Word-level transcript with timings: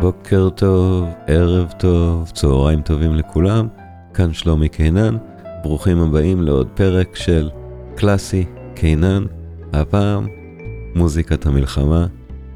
בוקר 0.00 0.48
טוב, 0.50 1.08
ערב 1.26 1.72
טוב, 1.78 2.30
צהריים 2.34 2.82
טובים 2.82 3.14
לכולם, 3.14 3.68
כאן 4.14 4.32
שלומי 4.32 4.68
קינן, 4.68 5.16
ברוכים 5.62 5.98
הבאים 5.98 6.42
לעוד 6.42 6.68
פרק 6.74 7.16
של 7.16 7.50
קלאסי 7.96 8.44
קינן, 8.74 9.24
הפעם 9.72 10.26
מוזיקת 10.94 11.46
המלחמה, 11.46 12.06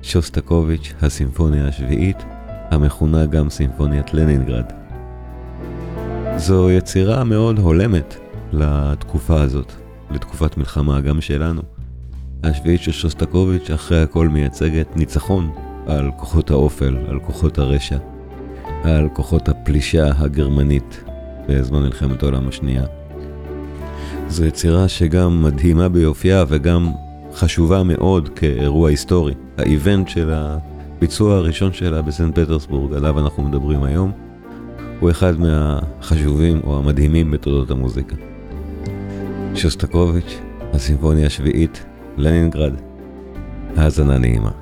שוסטקוביץ', 0.03 0.93
הסימפוניה 1.03 1.69
השביעית, 1.69 2.17
המכונה 2.49 3.27
גם 3.27 3.51
סימפוניית 3.51 4.15
לנינגרד. 4.15 4.73
זו 6.37 6.71
יצירה 6.71 7.25
מאוד 7.25 7.59
הולמת 7.59 8.17
לתקופה 8.53 9.41
הזאת, 9.41 9.73
לתקופת 10.11 10.57
מלחמה 10.57 11.01
גם 11.01 11.21
שלנו. 11.21 11.63
השביעית 12.43 12.81
של 12.83 12.93
שוסטקוביץ' 12.93 13.71
אחרי 13.71 14.03
הכל 14.03 14.29
מייצגת 14.29 14.97
ניצחון 14.97 15.53
על 15.87 16.11
כוחות 16.17 16.51
האופל, 16.51 16.97
על 17.09 17.21
כוחות 17.21 17.59
הרשע, 17.59 17.99
על 18.83 19.09
כוחות 19.13 19.49
הפלישה 19.49 20.11
הגרמנית 20.19 21.05
בזמן 21.49 21.83
מלחמת 21.83 22.23
העולם 22.23 22.49
השנייה. 22.49 22.85
זו 24.29 24.45
יצירה 24.45 24.89
שגם 24.89 25.43
מדהימה 25.43 25.89
ביופייה 25.89 26.45
וגם 26.49 26.93
חשובה 27.35 27.83
מאוד 27.83 28.29
כאירוע 28.29 28.91
היסטורי. 28.91 29.35
האיבנט 29.59 30.09
של 30.09 30.31
הביצוע 30.33 31.35
הראשון 31.35 31.73
שלה 31.73 32.03
בסנט 32.03 32.39
פטרסבורג, 32.39 32.95
עליו 32.95 33.19
אנחנו 33.19 33.43
מדברים 33.43 33.83
היום, 33.83 34.13
הוא 35.01 35.11
אחד 35.11 35.41
מהחשובים 35.41 36.61
או 36.65 36.79
המדהימים 36.79 37.31
בתולדות 37.31 37.71
המוזיקה. 37.71 38.17
שוסטקוביץ', 39.55 40.39
הסימפוניה 40.73 41.27
השביעית, 41.27 41.85
לנינגרד, 42.17 42.73
האזנה 43.77 44.19
נעימה. 44.19 44.62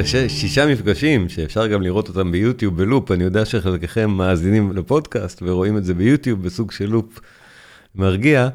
אחרי 0.00 0.28
ש... 0.28 0.40
שישה 0.40 0.66
מפגשים, 0.66 1.28
שאפשר 1.28 1.66
גם 1.66 1.82
לראות 1.82 2.08
אותם 2.08 2.32
ביוטיוב 2.32 2.76
בלופ, 2.76 3.10
אני 3.10 3.24
יודע 3.24 3.44
שחלקכם 3.44 4.10
מאזינים 4.10 4.72
לפודקאסט 4.72 5.42
ורואים 5.42 5.78
את 5.78 5.84
זה 5.84 5.94
ביוטיוב 5.94 6.42
בסוג 6.42 6.72
של 6.72 6.86
לופ 6.86 7.20
מרגיע, 7.94 8.48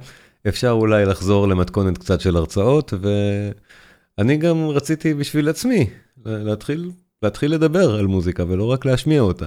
אפשר 0.48 0.72
אולי 0.72 1.06
לחזור 1.06 1.48
למתכונת 1.48 1.98
קצת 1.98 2.22
של 2.22 2.36
הרצאות, 2.38 2.94
ואני 4.18 4.38
גם 4.38 4.68
רציתי 4.68 5.14
בשביל 5.14 5.50
עצמי 5.50 5.90
להתחיל, 6.26 6.92
להתחיל 7.24 7.54
לדבר 7.54 7.96
על 7.96 8.06
מוזיקה 8.06 8.44
ולא 8.48 8.64
רק 8.64 8.86
להשמיע 8.86 9.22
אותה. 9.22 9.46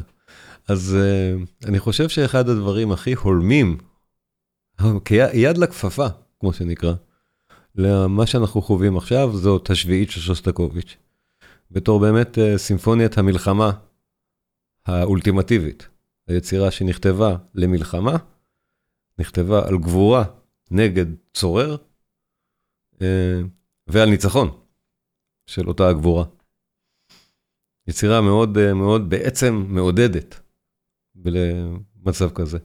אז 0.69 0.97
uh, 0.99 1.69
אני 1.69 1.79
חושב 1.79 2.09
שאחד 2.09 2.49
הדברים 2.49 2.93
הכי 2.93 3.13
הולמים, 3.13 3.79
כיד 5.05 5.59
לכפפה, 5.59 6.07
כמו 6.41 6.53
שנקרא, 6.53 6.93
למה 7.77 8.27
שאנחנו 8.27 8.63
חווים 8.63 8.97
עכשיו, 8.97 9.31
זאת 9.35 9.71
השביעית 9.71 10.11
של 10.11 10.21
שוסטקוביץ'. 10.21 10.97
בתור 11.73 12.01
באמת 12.01 12.39
uh, 12.39 12.59
סימפוניית 12.59 13.19
המלחמה 13.19 13.71
האולטימטיבית. 14.87 15.89
היצירה 16.27 16.71
שנכתבה 16.71 17.37
למלחמה, 17.55 18.17
נכתבה 19.19 19.69
על 19.69 19.79
גבורה 19.79 20.25
נגד 20.71 21.07
צורר 21.35 21.77
uh, 22.95 22.99
ועל 23.87 24.11
ניצחון 24.11 24.51
של 25.47 25.69
אותה 25.69 25.89
הגבורה. 25.89 26.25
יצירה 27.89 28.21
מאוד 28.21 28.59
uh, 28.59 28.75
מאוד 28.75 29.11
בעצם 29.11 29.65
מעודדת 29.69 30.41
למצב 31.25 32.31
כזה. 32.35 32.59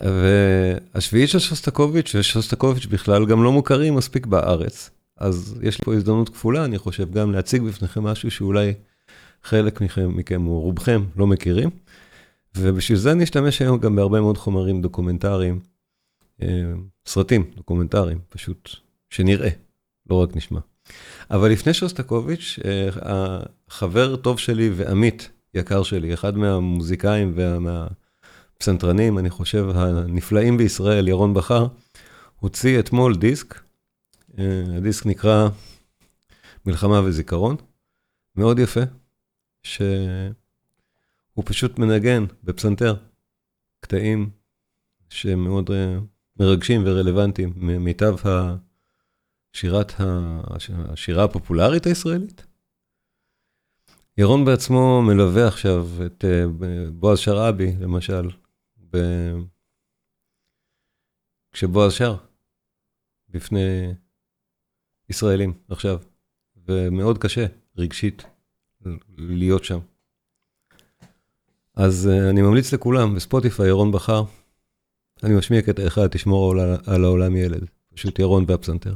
והשביעית 0.00 1.28
של 1.28 1.38
שוסטקוביץ' 1.38 2.14
ושוסטקוביץ' 2.14 2.86
בכלל 2.86 3.26
גם 3.26 3.42
לא 3.44 3.52
מוכרים 3.52 3.94
מספיק 3.94 4.26
בארץ. 4.26 4.90
אז 5.22 5.58
יש 5.62 5.78
לי 5.78 5.84
פה 5.84 5.94
הזדמנות 5.94 6.28
כפולה, 6.28 6.64
אני 6.64 6.78
חושב, 6.78 7.10
גם 7.10 7.32
להציג 7.32 7.62
בפניכם 7.62 8.02
משהו 8.02 8.30
שאולי 8.30 8.74
חלק 9.42 9.80
מכם, 9.80 10.16
מכם 10.16 10.46
או 10.46 10.60
רובכם 10.60 11.02
לא 11.16 11.26
מכירים. 11.26 11.70
ובשביל 12.56 12.98
זה 12.98 13.12
אני 13.12 13.24
אשתמש 13.24 13.62
היום 13.62 13.78
גם 13.78 13.96
בהרבה 13.96 14.20
מאוד 14.20 14.38
חומרים 14.38 14.82
דוקומנטריים, 14.82 15.60
אה, 16.42 16.72
סרטים 17.06 17.50
דוקומנטריים, 17.56 18.18
פשוט 18.28 18.70
שנראה, 19.10 19.50
לא 20.10 20.22
רק 20.22 20.36
נשמע. 20.36 20.60
אבל 21.30 21.50
לפני 21.50 21.74
שוסטקוביץ', 21.74 22.58
אה, 22.64 22.88
החבר 23.68 24.16
טוב 24.16 24.38
שלי 24.38 24.70
ועמית 24.74 25.30
יקר 25.54 25.82
שלי, 25.82 26.14
אחד 26.14 26.36
מהמוזיקאים 26.36 27.32
ומהפסנתרנים, 27.34 29.18
אני 29.18 29.30
חושב, 29.30 29.66
הנפלאים 29.74 30.56
בישראל, 30.56 31.08
ירון 31.08 31.34
בכר, 31.34 31.66
הוציא 32.40 32.78
אתמול 32.78 33.16
דיסק 33.16 33.60
הדיסק 34.76 35.06
נקרא 35.06 35.48
מלחמה 36.66 37.00
וזיכרון, 37.04 37.56
מאוד 38.36 38.58
יפה, 38.58 38.80
שהוא 39.62 39.84
פשוט 41.44 41.78
מנגן 41.78 42.24
בפסנתר 42.44 42.94
קטעים 43.80 44.30
שמאוד 45.08 45.70
אה, 45.70 45.98
מרגשים 46.40 46.82
ורלוונטיים 46.86 47.52
ממיטב 47.56 48.14
השירת, 49.54 49.92
השירה 50.68 51.24
הפופולרית 51.24 51.86
הישראלית. 51.86 52.46
ירון 54.18 54.44
בעצמו 54.44 55.02
מלווה 55.02 55.48
עכשיו 55.48 55.86
את 56.06 56.24
אה, 56.24 56.44
בועז 56.92 57.18
שרעבי, 57.18 57.72
למשל, 57.80 58.30
ב... 58.90 58.98
כשבועז 61.52 61.92
שר, 61.92 62.16
בפני 63.28 63.94
ישראלים 65.12 65.52
עכשיו, 65.68 65.98
ומאוד 66.68 67.18
קשה 67.18 67.46
רגשית 67.78 68.24
להיות 69.18 69.64
שם. 69.64 69.78
אז 71.74 72.10
uh, 72.10 72.30
אני 72.30 72.42
ממליץ 72.42 72.74
לכולם, 72.74 73.14
בספוטיפיי, 73.14 73.68
ירון 73.68 73.92
בכר, 73.92 74.24
אני 75.22 75.34
משמיע 75.34 75.62
קטע 75.62 75.86
אחד, 75.86 76.06
תשמור 76.06 76.54
על 76.86 77.04
העולם 77.04 77.36
ילד, 77.36 77.64
פשוט 77.94 78.18
ירון 78.18 78.44
והפסנתר. 78.48 78.94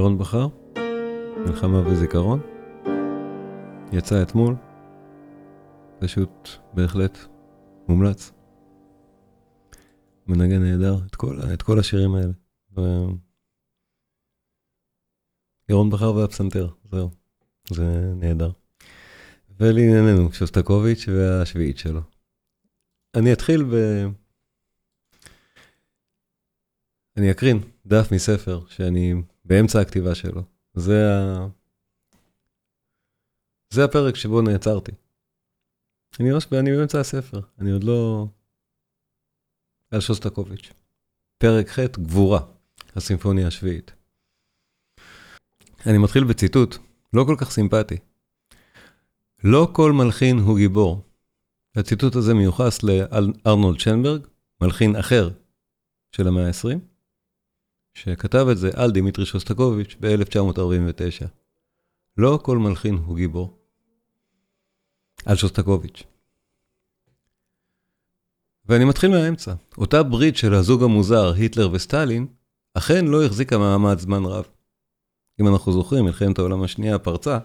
ירון 0.00 0.18
בחר, 0.18 0.48
מלחמה 1.46 1.88
וזיכרון, 1.88 2.40
יצא 3.92 4.22
אתמול, 4.22 4.54
פשוט 5.98 6.48
בהחלט 6.74 7.18
מומלץ. 7.88 8.32
מנגן 10.26 10.62
נהדר 10.62 10.96
את 11.06 11.16
כל, 11.16 11.38
את 11.54 11.62
כל 11.62 11.78
השירים 11.78 12.14
האלה. 12.14 12.32
ו... 12.76 12.80
ירון 15.68 15.90
בחר 15.90 16.14
והפסנתר, 16.14 16.68
זהו, 16.92 17.10
זה 17.70 18.12
נהדר. 18.16 18.50
ולענייננו, 19.58 20.32
שוסטקוביץ' 20.32 21.08
והשביעית 21.08 21.78
שלו. 21.78 22.00
אני 23.14 23.32
אתחיל 23.32 23.64
ב... 23.64 23.74
אני 27.16 27.30
אקרין 27.30 27.60
דף 27.86 28.12
מספר 28.12 28.60
שאני 28.68 29.14
באמצע 29.44 29.80
הכתיבה 29.80 30.14
שלו. 30.14 30.42
זה 30.74 31.14
ה... 31.14 31.46
זה 33.70 33.84
הפרק 33.84 34.16
שבו 34.16 34.42
נעצרתי. 34.42 34.92
אני 36.20 36.30
ממש, 36.30 36.46
אני 36.52 36.76
באמצע 36.76 37.00
הספר, 37.00 37.40
אני 37.58 37.70
עוד 37.70 37.84
לא... 37.84 38.26
על 39.90 40.00
שוסטקוביץ'. 40.00 40.72
פרק 41.38 41.68
ח' 41.68 41.78
גבורה, 41.78 42.40
הסימפוניה 42.96 43.46
השביעית. 43.46 43.92
אני 45.86 45.98
מתחיל 45.98 46.24
בציטוט 46.24 46.76
לא 47.12 47.24
כל 47.24 47.36
כך 47.38 47.50
סימפטי. 47.50 47.96
לא 49.44 49.68
כל 49.72 49.92
מלחין 49.92 50.38
הוא 50.38 50.58
גיבור. 50.58 51.04
הציטוט 51.76 52.16
הזה 52.16 52.34
מיוחס 52.34 52.78
לארנולד 52.82 53.80
שנברג, 53.80 54.26
מלחין 54.60 54.96
אחר 54.96 55.30
של 56.12 56.28
המאה 56.28 56.46
ה-20, 56.46 56.78
שכתב 57.94 58.46
את 58.52 58.58
זה 58.58 58.70
על 58.74 58.90
דימיטרי 58.90 59.26
שוסטקוביץ' 59.26 59.96
ב-1949. 60.00 61.26
לא 62.16 62.38
כל 62.42 62.58
מלחין 62.58 62.94
הוא 62.94 63.16
גיבור. 63.16 63.58
על 65.26 65.36
שוסטקוביץ'. 65.36 66.02
ואני 68.66 68.84
מתחיל 68.84 69.10
מהאמצע. 69.10 69.54
אותה 69.78 70.02
ברית 70.02 70.36
של 70.36 70.54
הזוג 70.54 70.82
המוזר, 70.82 71.32
היטלר 71.32 71.72
וסטלין, 71.72 72.26
אכן 72.74 73.04
לא 73.04 73.24
החזיקה 73.24 73.58
מעמד 73.58 73.98
זמן 73.98 74.24
רב. 74.24 74.44
אם 75.40 75.48
אנחנו 75.48 75.72
זוכרים, 75.72 76.04
מלחמת 76.04 76.38
העולם 76.38 76.62
השנייה 76.62 76.98
פרצה, 76.98 77.38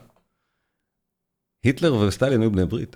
היטלר 1.63 1.95
וסטלין 1.95 2.41
היו 2.41 2.51
בני 2.51 2.65
ברית. 2.65 2.95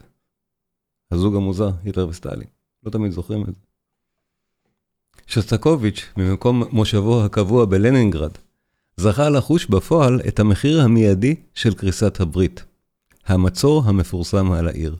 הזוג 1.11 1.35
המוזר, 1.35 1.69
היטלר 1.83 2.07
וסטלין. 2.07 2.47
לא 2.83 2.91
תמיד 2.91 3.11
זוכרים 3.11 3.41
את 3.41 3.55
זה. 3.55 3.61
שסטקוביץ', 5.29 6.05
ממקום 6.17 6.63
מושבו 6.71 7.23
הקבוע 7.23 7.65
בלנינגרד, 7.65 8.31
זכה 8.97 9.29
לחוש 9.29 9.65
בפועל 9.65 10.21
את 10.27 10.39
המחיר 10.39 10.81
המיידי 10.81 11.35
של 11.53 11.73
קריסת 11.73 12.19
הברית, 12.19 12.63
המצור 13.25 13.83
המפורסם 13.85 14.51
על 14.51 14.67
העיר. 14.67 14.95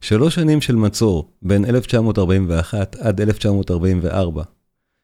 שלוש 0.00 0.34
שנים 0.34 0.60
של 0.60 0.76
מצור, 0.76 1.30
בין 1.42 1.64
1941 1.64 2.96
עד 2.96 3.20
1944, 3.20 4.42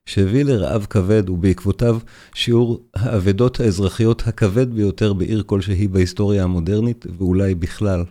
שהביא 0.07 0.45
לרעב 0.45 0.87
כבד 0.91 1.29
ובעקבותיו 1.31 1.99
שיעור 2.35 2.83
האבדות 2.95 3.61
האזרחיות 3.61 4.23
הכבד 4.27 4.75
ביותר 4.75 5.13
בעיר 5.13 5.43
כלשהי 5.47 5.89
בהיסטוריה 5.89 6.45
המודרנית, 6.45 7.07
ואולי 7.19 7.55
בכלל. 7.55 8.05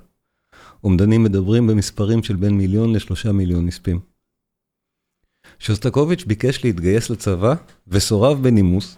אומדנים 0.84 1.24
מדברים 1.24 1.68
במספרים 1.68 2.24
של 2.24 2.36
בין 2.36 2.58
מיליון 2.58 2.96
לשלושה 2.96 3.32
מיליון 3.32 3.66
נספים. 3.66 4.13
שוסטקוביץ' 5.64 6.24
ביקש 6.24 6.64
להתגייס 6.64 7.10
לצבא, 7.10 7.54
וסורב 7.88 8.44
בנימוס, 8.44 8.98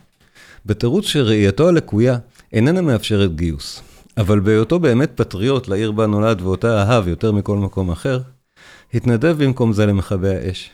בתירוץ 0.66 1.06
שראייתו 1.06 1.68
הלקויה 1.68 2.18
איננה 2.54 2.82
מאפשרת 2.82 3.36
גיוס. 3.36 3.82
אבל 4.18 4.40
בהיותו 4.40 4.80
באמת 4.80 5.12
פטריוט 5.16 5.68
לעיר 5.68 5.92
בה 5.92 6.08
נולד 6.08 6.42
ואותה 6.42 6.84
אהב 6.84 7.08
יותר 7.08 7.32
מכל 7.32 7.58
מקום 7.58 7.92
אחר, 7.92 8.22
התנדב 8.94 9.44
במקום 9.44 9.74
זה 9.74 9.86
למכבי 9.86 10.36
האש. 10.36 10.72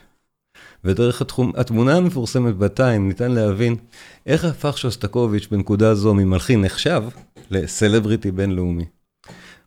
ודרך 0.84 1.22
התחום, 1.22 1.52
התמונה 1.58 1.98
המפורסמת 1.98 2.56
בטיים 2.56 3.08
ניתן 3.08 3.32
להבין 3.32 3.76
איך 4.26 4.46
הפך 4.46 4.78
שוסטקוביץ' 4.78 5.48
בנקודה 5.52 5.96
זו 5.96 6.14
ממלחין 6.14 6.62
נחשב 6.62 7.04
לסלבריטי 7.52 8.32
בינלאומי. 8.32 8.86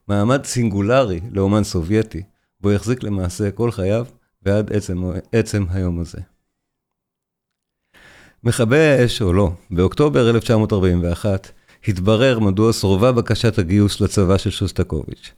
מעמד 0.08 0.44
סינגולרי 0.44 1.20
לאומן 1.32 1.64
סובייטי, 1.64 2.22
בו 2.60 2.72
יחזיק 2.72 3.02
למעשה 3.02 3.50
כל 3.50 3.70
חייו 3.70 4.06
ועד 4.46 4.72
עצם, 4.72 5.02
עצם 5.32 5.64
היום 5.70 6.00
הזה. 6.00 6.18
מכבי 8.44 8.78
האש 8.78 9.22
או 9.22 9.32
לא, 9.32 9.50
באוקטובר 9.70 10.30
1941 10.30 11.50
התברר 11.88 12.38
מדוע 12.38 12.72
סורבה 12.72 13.12
בקשת 13.12 13.58
הגיוס 13.58 14.00
לצבא 14.00 14.38
של 14.38 14.50
שוסטקוביץ'. 14.50 15.32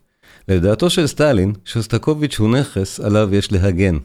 לדעתו 0.49 0.91
של 0.91 1.07
סטלין, 1.07 1.53
שוסטקוביץ' 1.65 2.39
הוא 2.39 2.57
נכס 2.57 3.01
עליו 3.01 3.35
יש 3.35 3.53
להגן. 3.53 3.97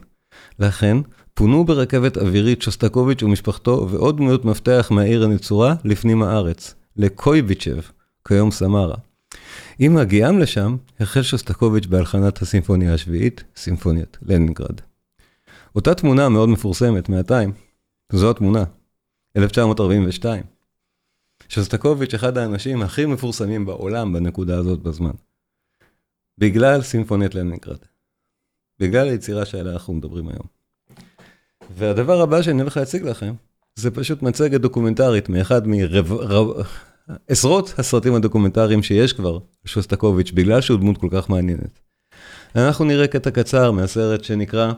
לכן, 0.58 0.96
פונו 1.34 1.64
ברכבת 1.64 2.18
אווירית 2.18 2.62
שוסטקוביץ' 2.62 3.22
ומשפחתו 3.22 3.88
ועוד 3.90 4.16
דמויות 4.16 4.44
מפתח 4.44 4.88
מהעיר 4.90 5.24
הנצורה 5.24 5.74
לפנים 5.84 6.22
הארץ, 6.22 6.74
לקויביצ'ב, 6.96 7.80
כיום 8.28 8.50
סמרה. 8.50 8.96
עם 9.78 9.96
הגיעם 9.96 10.38
לשם, 10.38 10.76
החל 11.00 11.22
שוסטקוביץ' 11.22 11.86
בהלחנת 11.86 12.42
הסימפוניה 12.42 12.94
השביעית, 12.94 13.44
סימפוניית 13.56 14.18
לנינגרד. 14.22 14.80
אותה 15.74 15.94
תמונה 15.94 16.28
מאוד 16.28 16.48
מפורסמת 16.48 17.08
מהטיים, 17.08 17.52
זו 18.12 18.30
התמונה, 18.30 18.64
1942. 19.36 20.44
שוסטקוביץ' 21.48 22.14
אחד 22.14 22.38
האנשים 22.38 22.82
הכי 22.82 23.06
מפורסמים 23.06 23.66
בעולם 23.66 24.12
בנקודה 24.12 24.58
הזאת 24.58 24.78
בזמן. 24.82 25.10
בגלל 26.38 26.82
סימפוניית 26.82 27.34
לנינגרד. 27.34 27.78
בגלל 28.78 29.08
היצירה 29.08 29.44
שעליה 29.44 29.72
אנחנו 29.72 29.94
מדברים 29.94 30.28
היום. 30.28 30.46
והדבר 31.70 32.20
הבא 32.20 32.42
שאני 32.42 32.60
הולך 32.60 32.76
להציג 32.76 33.02
לכם, 33.02 33.34
זה 33.74 33.90
פשוט 33.90 34.22
מצגת 34.22 34.60
דוקומנטרית 34.60 35.28
מאחד 35.28 35.62
מעשרות 37.28 37.74
הסרטים 37.78 38.14
הדוקומנטריים 38.14 38.82
שיש 38.82 39.12
כבר 39.12 39.38
שוסטקוביץ', 39.64 40.30
בגלל 40.30 40.60
שהוא 40.60 40.78
דמות 40.80 40.98
כל 40.98 41.08
כך 41.10 41.30
מעניינת. 41.30 41.80
אנחנו 42.56 42.84
נראה 42.84 43.06
קטע 43.06 43.30
קצר 43.30 43.70
מהסרט 43.70 44.24
שנקרא 44.24 44.72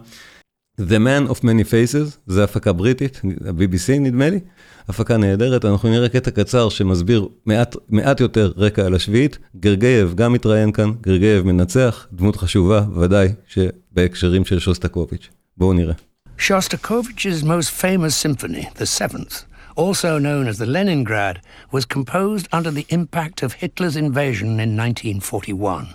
The 0.79 0.99
Man 0.99 1.27
of 1.27 1.39
Many 1.43 1.65
Faces, 1.71 2.17
זה 2.27 2.43
הפקה 2.43 2.73
בריטית, 2.73 3.21
ה-BBC 3.47 3.99
נדמה 3.99 4.29
לי, 4.29 4.39
הפקה 4.87 5.17
נהדרת, 5.17 5.65
אנחנו 5.65 5.89
נראה 5.89 6.09
קטע 6.09 6.31
קצר 6.31 6.69
שמסביר 6.69 7.27
מעט, 7.45 7.75
מעט 7.89 8.19
יותר 8.19 8.51
רקע 8.57 8.85
על 8.85 8.95
השביעית, 8.95 9.37
גרגייב 9.59 10.13
גם 10.15 10.33
מתראיין 10.33 10.71
כאן, 10.71 10.91
גרגייב 11.01 11.45
מנצח, 11.45 12.07
דמות 12.13 12.35
חשובה, 12.35 12.81
ודאי 12.95 13.27
שבהקשרים 13.47 14.45
של 14.45 14.59
שוסטקוביץ'. 14.59 15.29
בואו 15.57 15.73
נראה. 15.73 15.93
Shostakovich's 16.37 17.43
most 17.43 17.69
famous 17.69 18.15
symphony, 18.15 18.69
the 18.77 18.85
Seventh, 18.85 19.43
also 19.75 20.17
known 20.17 20.47
as 20.47 20.57
the 20.57 20.69
Leningrad, 20.77 21.37
was 21.73 21.83
composed 21.95 22.47
under 22.53 22.71
the 22.71 22.85
impact 22.89 23.43
of 23.43 23.53
Hitler's 23.61 23.97
invasion 23.97 24.49
in 24.65 24.77
1941. 24.77 25.85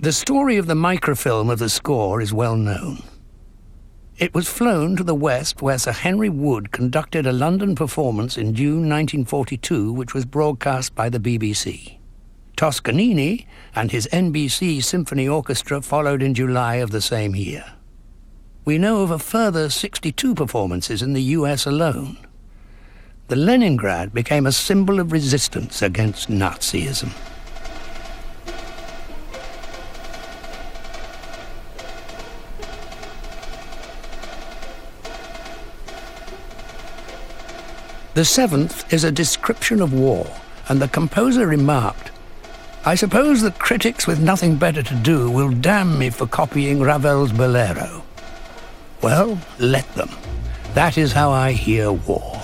The 0.00 0.12
story 0.24 0.56
of 0.58 0.66
the 0.66 0.74
microfilm 0.74 1.48
of 1.48 1.60
the 1.60 1.68
score 1.68 2.20
is 2.20 2.32
well 2.42 2.56
known. 2.56 2.96
It 4.17 4.33
was 4.33 4.47
flown 4.47 4.95
to 4.97 5.03
the 5.03 5.15
West 5.15 5.61
where 5.61 5.77
Sir 5.77 5.91
Henry 5.91 6.29
Wood 6.29 6.71
conducted 6.71 7.25
a 7.25 7.31
London 7.31 7.75
performance 7.75 8.37
in 8.37 8.55
June 8.55 8.89
1942 8.89 9.93
which 9.93 10.13
was 10.13 10.25
broadcast 10.25 10.95
by 10.95 11.09
the 11.09 11.19
BBC. 11.19 11.97
Toscanini 12.55 13.47
and 13.75 13.91
his 13.91 14.07
NBC 14.11 14.83
Symphony 14.83 15.27
Orchestra 15.27 15.81
followed 15.81 16.23
in 16.23 16.33
July 16.33 16.75
of 16.75 16.91
the 16.91 17.01
same 17.01 17.35
year 17.35 17.77
we 18.67 18.77
know 18.77 19.01
of 19.01 19.11
a 19.11 19.17
further 19.17 19.69
62 19.69 20.35
performances 20.35 21.01
in 21.01 21.13
the 21.13 21.21
US 21.37 21.65
alone. 21.65 22.17
The 23.29 23.37
Leningrad 23.37 24.13
became 24.13 24.45
a 24.45 24.51
symbol 24.51 24.99
of 24.99 25.13
resistance 25.13 25.81
against 25.81 26.29
Nazism. 26.29 27.13
The 38.17 38.25
seventh 38.25 38.91
is 38.91 39.03
a 39.03 39.11
description 39.11 39.79
of 39.79 39.93
war, 39.93 40.25
and 40.69 40.81
the 40.81 40.87
composer 40.87 41.45
remarked, 41.45 42.09
I 42.83 42.95
suppose 42.95 43.43
the 43.43 43.51
critics 43.51 44.07
with 44.07 44.19
nothing 44.19 44.55
better 44.55 44.81
to 44.81 44.95
do 44.95 45.29
will 45.29 45.51
damn 45.51 45.99
me 45.99 46.09
for 46.09 46.25
copying 46.25 46.79
Ravel's 46.79 47.31
Bolero. 47.31 48.03
Well, 49.03 49.37
let 49.59 49.87
them. 49.93 50.09
That 50.73 50.97
is 50.97 51.11
how 51.11 51.29
I 51.29 51.51
hear 51.51 51.91
war. 51.91 52.41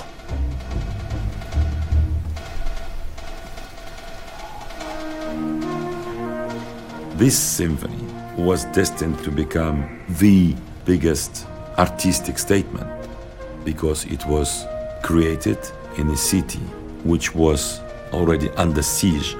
This 7.15 7.35
symphony 7.35 8.05
was 8.37 8.65
destined 8.65 9.23
to 9.23 9.31
become 9.31 10.03
the 10.07 10.55
biggest 10.85 11.47
artistic 11.79 12.37
statement 12.37 12.87
because 13.65 14.05
it 14.05 14.23
was 14.27 14.67
created 15.03 15.59
in 15.97 16.09
a 16.09 16.17
city 16.17 16.59
which 17.03 17.35
was 17.35 17.81
already 18.13 18.49
under 18.51 18.81
siege. 18.81 19.35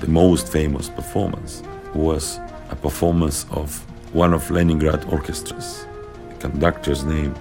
The 0.00 0.08
most 0.08 0.52
famous 0.52 0.90
performance 0.90 1.62
was 1.94 2.38
a 2.70 2.76
performance 2.76 3.46
of 3.52 3.68
one 4.12 4.34
of 4.34 4.50
Leningrad 4.50 5.04
orchestras, 5.06 5.86
the 6.28 6.34
conductor's 6.48 7.04
name 7.04 7.34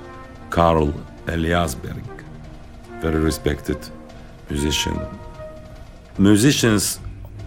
Karl 0.51 0.94
Eliasberg, 1.25 2.03
very 3.01 3.20
respected 3.20 3.79
musician. 4.50 4.98
Musicians 6.20 7.00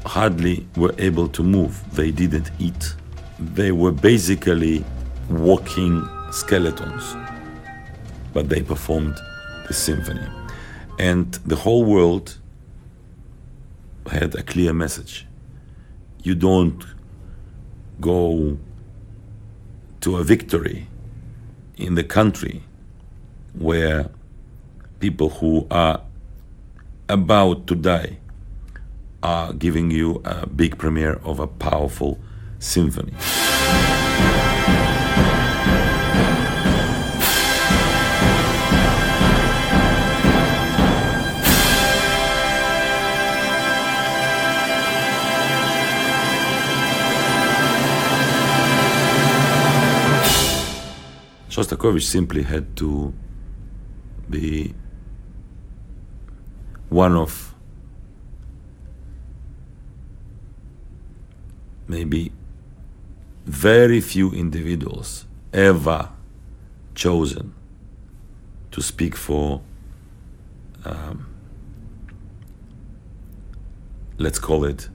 hardly 0.04 0.66
were 0.76 0.94
able 0.98 1.28
to 1.28 1.42
move. 1.42 1.72
They 1.94 2.10
didn't 2.10 2.50
eat. 2.58 2.94
They 3.38 3.72
were 3.72 3.92
basically 3.92 4.84
walking 5.30 6.06
skeletons. 6.32 7.16
But 8.34 8.48
they 8.48 8.62
performed 8.62 9.16
symphony. 9.74 10.26
And 10.98 11.32
the 11.46 11.56
whole 11.56 11.84
world 11.84 12.38
had 14.10 14.34
a 14.34 14.42
clear 14.42 14.72
message. 14.72 15.26
You 16.22 16.34
don't 16.34 16.84
go 18.00 18.58
to 20.00 20.16
a 20.16 20.24
victory 20.24 20.88
in 21.76 21.94
the 21.94 22.04
country 22.04 22.62
where 23.54 24.10
people 25.00 25.28
who 25.28 25.66
are 25.70 26.02
about 27.08 27.66
to 27.66 27.74
die 27.74 28.18
are 29.22 29.52
giving 29.52 29.90
you 29.90 30.20
a 30.24 30.46
big 30.46 30.78
premiere 30.78 31.14
of 31.24 31.40
a 31.40 31.46
powerful 31.46 32.18
symphony. 32.58 33.12
Shostakovich 51.48 52.02
simply 52.02 52.42
had 52.42 52.76
to 52.76 53.14
be 54.28 54.74
one 56.90 57.16
of 57.16 57.54
maybe 61.86 62.32
very 63.46 64.00
few 64.00 64.30
individuals 64.32 65.24
ever 65.54 66.10
chosen 66.94 67.54
to 68.70 68.82
speak 68.82 69.16
for, 69.16 69.62
um, 70.84 71.34
let's 74.18 74.38
call 74.38 74.66
it, 74.66 74.90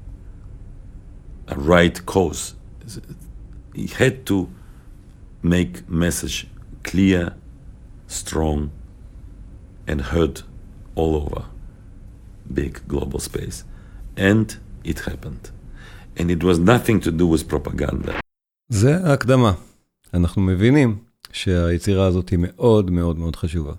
a 1.47 1.55
right 1.55 2.05
cause. 2.05 2.53
He 3.73 3.87
had 3.87 4.27
to 4.27 4.53
make 5.43 5.89
message 5.89 6.47
clear, 6.83 7.33
strong, 8.07 8.69
and 9.87 10.01
heard 10.01 10.41
all 10.95 11.15
over 11.15 11.45
big 12.53 12.87
global 12.87 13.19
space. 13.19 13.63
And 14.17 14.57
it 14.83 14.99
happened. 14.99 15.51
And 16.17 16.29
it 16.31 16.43
was 16.43 16.57
nothing 16.59 16.99
to 17.01 17.11
do 17.11 17.27
with 17.27 17.47
propaganda. 17.49 18.19
זה 18.69 18.97
ההקדמה. 18.97 19.53
אנחנו 20.13 20.41
מבינים 20.41 21.03
שהיצירה 21.31 22.05
הזאת 22.07 22.29
היא 22.29 22.39
מאוד 22.41 22.91
מאוד 22.91 23.17
מאוד 23.17 23.35
חשובה. 23.35 23.73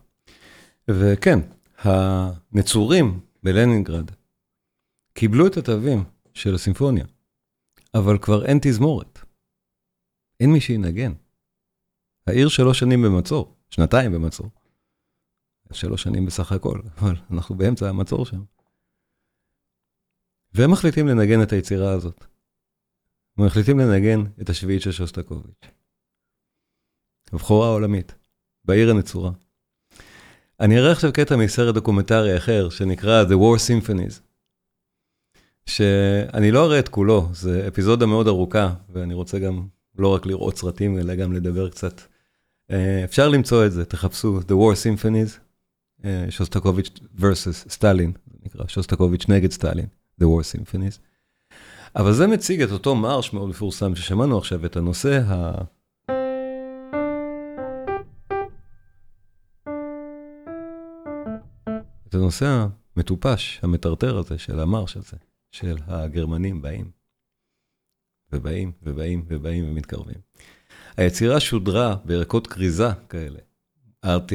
וכן, 0.90 1.38
הנצורים 1.78 3.20
בלנינגרד 3.42 4.10
קיבלו 5.14 5.46
את 5.46 5.56
התווים 5.56 6.04
של 6.34 6.54
הסימפוניה, 6.54 7.04
אבל 7.94 8.18
כבר 8.18 8.44
אין 8.44 8.58
תזמורת. 8.62 9.18
אין 10.40 10.52
מי 10.52 10.60
שינגן. 10.60 11.12
העיר 12.26 12.48
שלוש 12.48 12.78
שנים 12.78 13.02
במצור, 13.02 13.56
שנתיים 13.70 14.12
במצור. 14.12 14.50
שלוש 15.72 16.02
שנים 16.02 16.26
בסך 16.26 16.52
הכל, 16.52 16.80
אבל 16.98 17.14
אנחנו 17.30 17.54
באמצע 17.54 17.88
המצור 17.88 18.26
שם. 18.26 18.42
והם 20.54 20.70
מחליטים 20.70 21.08
לנגן 21.08 21.42
את 21.42 21.52
היצירה 21.52 21.92
הזאת. 21.92 22.24
הם 23.38 23.46
מחליטים 23.46 23.78
לנגן 23.78 24.24
את 24.40 24.50
השביעית 24.50 24.82
של 24.82 24.92
שוסטקוביץ'. 24.92 25.64
הבכורה 27.32 27.68
העולמית, 27.68 28.14
בעיר 28.64 28.90
הנצורה. 28.90 29.30
אני 30.60 30.78
אראה 30.78 30.92
עכשיו 30.92 31.12
קטע 31.12 31.36
מסרט 31.36 31.74
דוקומנטרי 31.74 32.36
אחר, 32.36 32.68
שנקרא 32.70 33.24
The 33.24 33.34
War 33.34 33.58
Symphonies, 33.58 34.20
שאני 35.66 36.50
לא 36.50 36.66
אראה 36.66 36.78
את 36.78 36.88
כולו, 36.88 37.28
זו 37.32 37.50
אפיזודה 37.68 38.06
מאוד 38.06 38.28
ארוכה, 38.28 38.74
ואני 38.88 39.14
רוצה 39.14 39.38
גם 39.38 39.66
לא 39.98 40.14
רק 40.14 40.26
לראות 40.26 40.56
סרטים, 40.56 40.98
אלא 40.98 41.14
גם 41.14 41.32
לדבר 41.32 41.70
קצת. 41.70 42.13
אפשר 43.04 43.28
למצוא 43.28 43.66
את 43.66 43.72
זה, 43.72 43.84
תחפשו 43.84 44.40
The 44.40 44.52
War 44.52 44.76
Symphonies, 44.76 45.38
שוסטקוביץ' 46.30 47.00
versus 47.18 47.68
סטלין, 47.68 48.12
נקרא 48.42 48.66
שוסטקוביץ' 48.68 49.28
נגד 49.28 49.50
סטלין. 49.50 49.86
The 50.20 50.24
War 50.24 50.42
Symphonies. 50.42 50.98
אבל 51.96 52.12
זה 52.12 52.26
מציג 52.26 52.62
את 52.62 52.70
אותו 52.70 52.94
מרש 52.94 53.32
מאוד 53.32 53.48
מפורסם 53.48 53.96
ששמענו 53.96 54.38
עכשיו, 54.38 54.66
את 54.66 54.76
הנושא 54.76 55.22
ה... 55.26 55.54
את 62.08 62.14
הנושא 62.14 62.66
המטופש, 62.96 63.60
המטרטר 63.62 64.18
הזה 64.18 64.38
של 64.38 64.60
המרש 64.60 64.96
הזה, 64.96 65.16
של 65.50 65.76
הגרמנים 65.86 66.62
באים. 66.62 66.90
ובאים, 68.32 68.72
ובאים, 68.82 69.24
ובאים 69.28 69.70
ומתקרבים. 69.70 70.18
היצירה 70.96 71.40
שודרה 71.40 71.96
בערכות 72.04 72.46
כריזה 72.46 72.88
כאלה. 73.08 73.38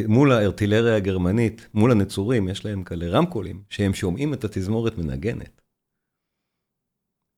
מול 0.08 0.32
הארטילריה 0.32 0.96
הגרמנית, 0.96 1.68
מול 1.74 1.92
הנצורים, 1.92 2.48
יש 2.48 2.66
להם 2.66 2.84
כאלה 2.84 3.10
רמקולים, 3.10 3.64
שהם 3.70 3.94
שומעים 3.94 4.34
את 4.34 4.44
התזמורת 4.44 4.98
מנגנת. 4.98 5.62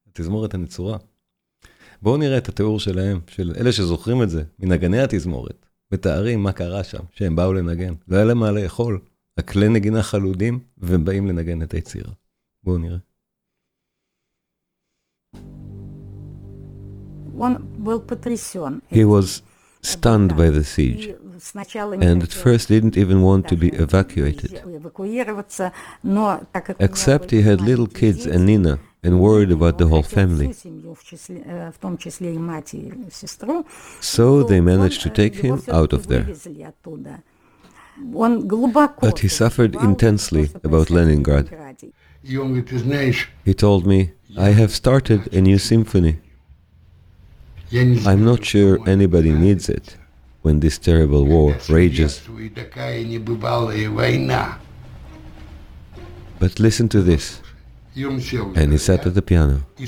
התזמורת 0.08 0.54
הנצורה. 0.54 0.98
בואו 2.02 2.18
נראה 2.18 2.38
את 2.38 2.50
התיאור 2.50 2.80
שלהם, 2.80 3.20
של 3.28 3.54
אלה 3.58 3.72
שזוכרים 3.72 4.24
את 4.24 4.30
זה, 4.30 4.44
מנגני 4.60 5.00
התזמורת, 5.02 5.66
מתארים 5.92 6.44
מה 6.44 6.52
קרה 6.52 6.84
שם, 6.84 7.04
שהם 7.12 7.36
באו 7.36 7.54
לנגן. 7.54 7.94
לא 8.08 8.16
היה 8.16 8.26
להם 8.26 8.38
מה 8.38 8.52
לאכול, 8.52 9.00
הכלי 9.38 9.70
נגינה 9.70 10.04
חלודים, 10.04 10.60
והם 10.78 11.06
באים 11.06 11.28
לנגן 11.28 11.62
את 11.62 11.74
היצירה. 11.74 12.12
בואו 12.64 12.78
נראה. 12.78 12.98
He 18.90 19.06
was 19.06 19.42
stunned 19.82 20.36
by 20.38 20.50
the 20.52 20.64
siege, 20.64 21.16
and 22.10 22.24
at 22.24 22.34
first 22.34 22.68
didn't 22.68 22.98
even 22.98 23.22
want 23.24 23.48
to 23.48 23.56
be 23.56 23.70
evacuated. 23.70 24.62
Except 26.80 27.32
he 27.32 27.42
had 27.42 27.62
little 27.62 27.88
kids 27.88 28.26
and 28.28 28.46
Nina, 28.46 28.80
and 29.04 29.20
worried 29.20 29.52
about 29.52 29.78
the 29.80 29.88
whole 29.88 30.04
family. 30.04 30.54
So 34.00 34.44
they 34.44 34.62
managed 34.62 35.02
to 35.02 35.10
take 35.10 35.36
him 35.36 35.64
out 35.72 35.94
of 35.94 36.08
there. 36.08 36.28
But 39.02 39.20
he 39.20 39.28
suffered 39.28 39.76
intensely 39.76 40.50
about 40.64 40.90
Leningrad. 40.90 41.50
He 43.44 43.54
told 43.54 43.86
me, 43.88 44.12
I 44.38 44.50
have 44.52 44.72
started 44.72 45.34
a 45.34 45.42
new 45.42 45.58
symphony. 45.58 46.20
I'm 47.74 48.26
not 48.26 48.44
sure 48.44 48.80
anybody 48.88 49.32
needs 49.32 49.70
it 49.70 49.98
when 50.42 50.60
this 50.60 50.78
terrible 50.78 51.26
war 51.26 51.56
rages. 51.70 52.22
But 56.40 56.60
listen 56.60 56.90
to 56.90 57.02
this. 57.02 57.42
And 57.96 58.72
he 58.72 58.78
sat 58.78 59.06
at 59.06 59.14
the 59.14 59.22
piano. 59.22 59.62
He 59.78 59.86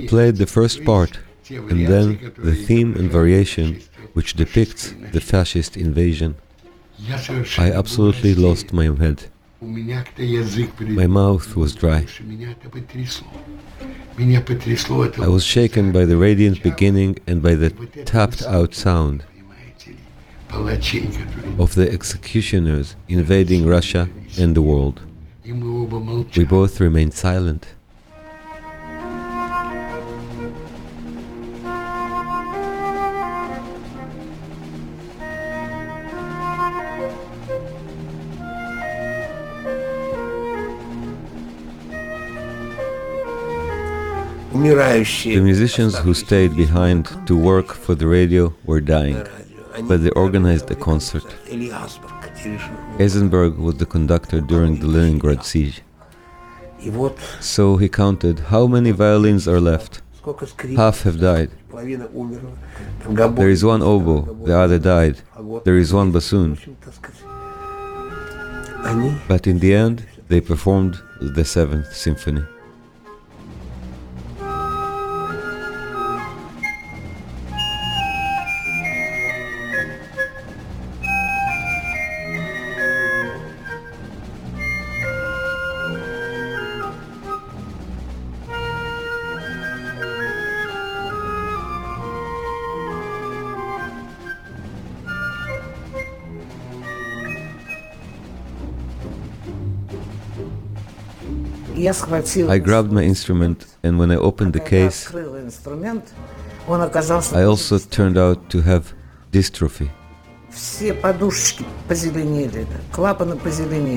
played 0.00 0.36
the 0.36 0.46
first 0.46 0.84
part, 0.84 1.18
and 1.48 1.86
then 1.86 2.32
the 2.38 2.54
theme 2.54 2.94
and 2.96 3.10
variation 3.10 3.80
which 4.12 4.34
depicts 4.34 4.94
the 5.12 5.20
fascist 5.20 5.76
invasion. 5.76 6.36
I 7.58 7.72
absolutely 7.72 8.34
lost 8.34 8.72
my 8.72 8.84
head. 8.84 9.31
My 9.62 11.06
mouth 11.06 11.54
was 11.54 11.76
dry. 11.76 12.04
I 15.18 15.28
was 15.28 15.44
shaken 15.44 15.92
by 15.92 16.04
the 16.04 16.16
radiant 16.16 16.62
beginning 16.64 17.18
and 17.28 17.40
by 17.40 17.54
the 17.54 17.70
tapped 18.04 18.42
out 18.42 18.74
sound 18.74 19.24
of 21.60 21.74
the 21.76 21.88
executioners 21.90 22.96
invading 23.08 23.66
Russia 23.66 24.08
and 24.36 24.56
the 24.56 24.62
world. 24.62 25.00
We 25.44 26.44
both 26.44 26.80
remained 26.80 27.14
silent. 27.14 27.68
The 44.62 45.40
musicians 45.42 45.98
who 45.98 46.14
stayed 46.14 46.56
behind 46.56 47.08
to 47.26 47.36
work 47.36 47.72
for 47.72 47.96
the 47.96 48.06
radio 48.06 48.54
were 48.64 48.80
dying, 48.80 49.20
but 49.88 50.04
they 50.04 50.10
organized 50.10 50.70
a 50.70 50.76
concert. 50.76 51.24
Eisenberg 53.00 53.58
was 53.58 53.78
the 53.78 53.86
conductor 53.86 54.40
during 54.40 54.78
the 54.78 54.86
Leningrad 54.86 55.44
siege. 55.44 55.82
So 57.40 57.76
he 57.76 57.88
counted 57.88 58.38
how 58.38 58.68
many 58.68 58.92
violins 58.92 59.48
are 59.48 59.60
left. 59.60 60.00
Half 60.76 61.02
have 61.02 61.18
died. 61.18 61.50
There 61.72 63.50
is 63.50 63.64
one 63.64 63.82
oboe, 63.82 64.22
the 64.44 64.56
other 64.56 64.78
died. 64.78 65.16
There 65.64 65.76
is 65.76 65.92
one 65.92 66.12
bassoon. 66.12 66.56
But 69.26 69.48
in 69.48 69.58
the 69.58 69.74
end, 69.74 70.06
they 70.28 70.40
performed 70.40 71.02
the 71.20 71.44
Seventh 71.44 71.92
Symphony. 71.92 72.44
I 102.48 102.58
grabbed 102.58 102.92
my 102.92 103.02
instrument, 103.02 103.66
and 103.82 103.98
when 103.98 104.10
I 104.10 104.16
opened 104.16 104.52
the 104.52 104.60
case, 104.60 105.12
I 107.34 107.42
also 107.42 107.78
turned 107.78 108.18
out 108.18 108.50
to 108.50 108.60
have 108.62 108.92
dystrophy. 109.30 109.90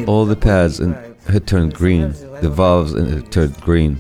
All 0.07 0.25
the 0.25 0.35
pads 0.35 0.79
and 0.79 0.95
had 1.27 1.47
turned 1.47 1.73
green, 1.73 2.13
the 2.41 2.49
valves 2.49 2.93
had 2.93 3.31
turned 3.31 3.59
green. 3.61 3.99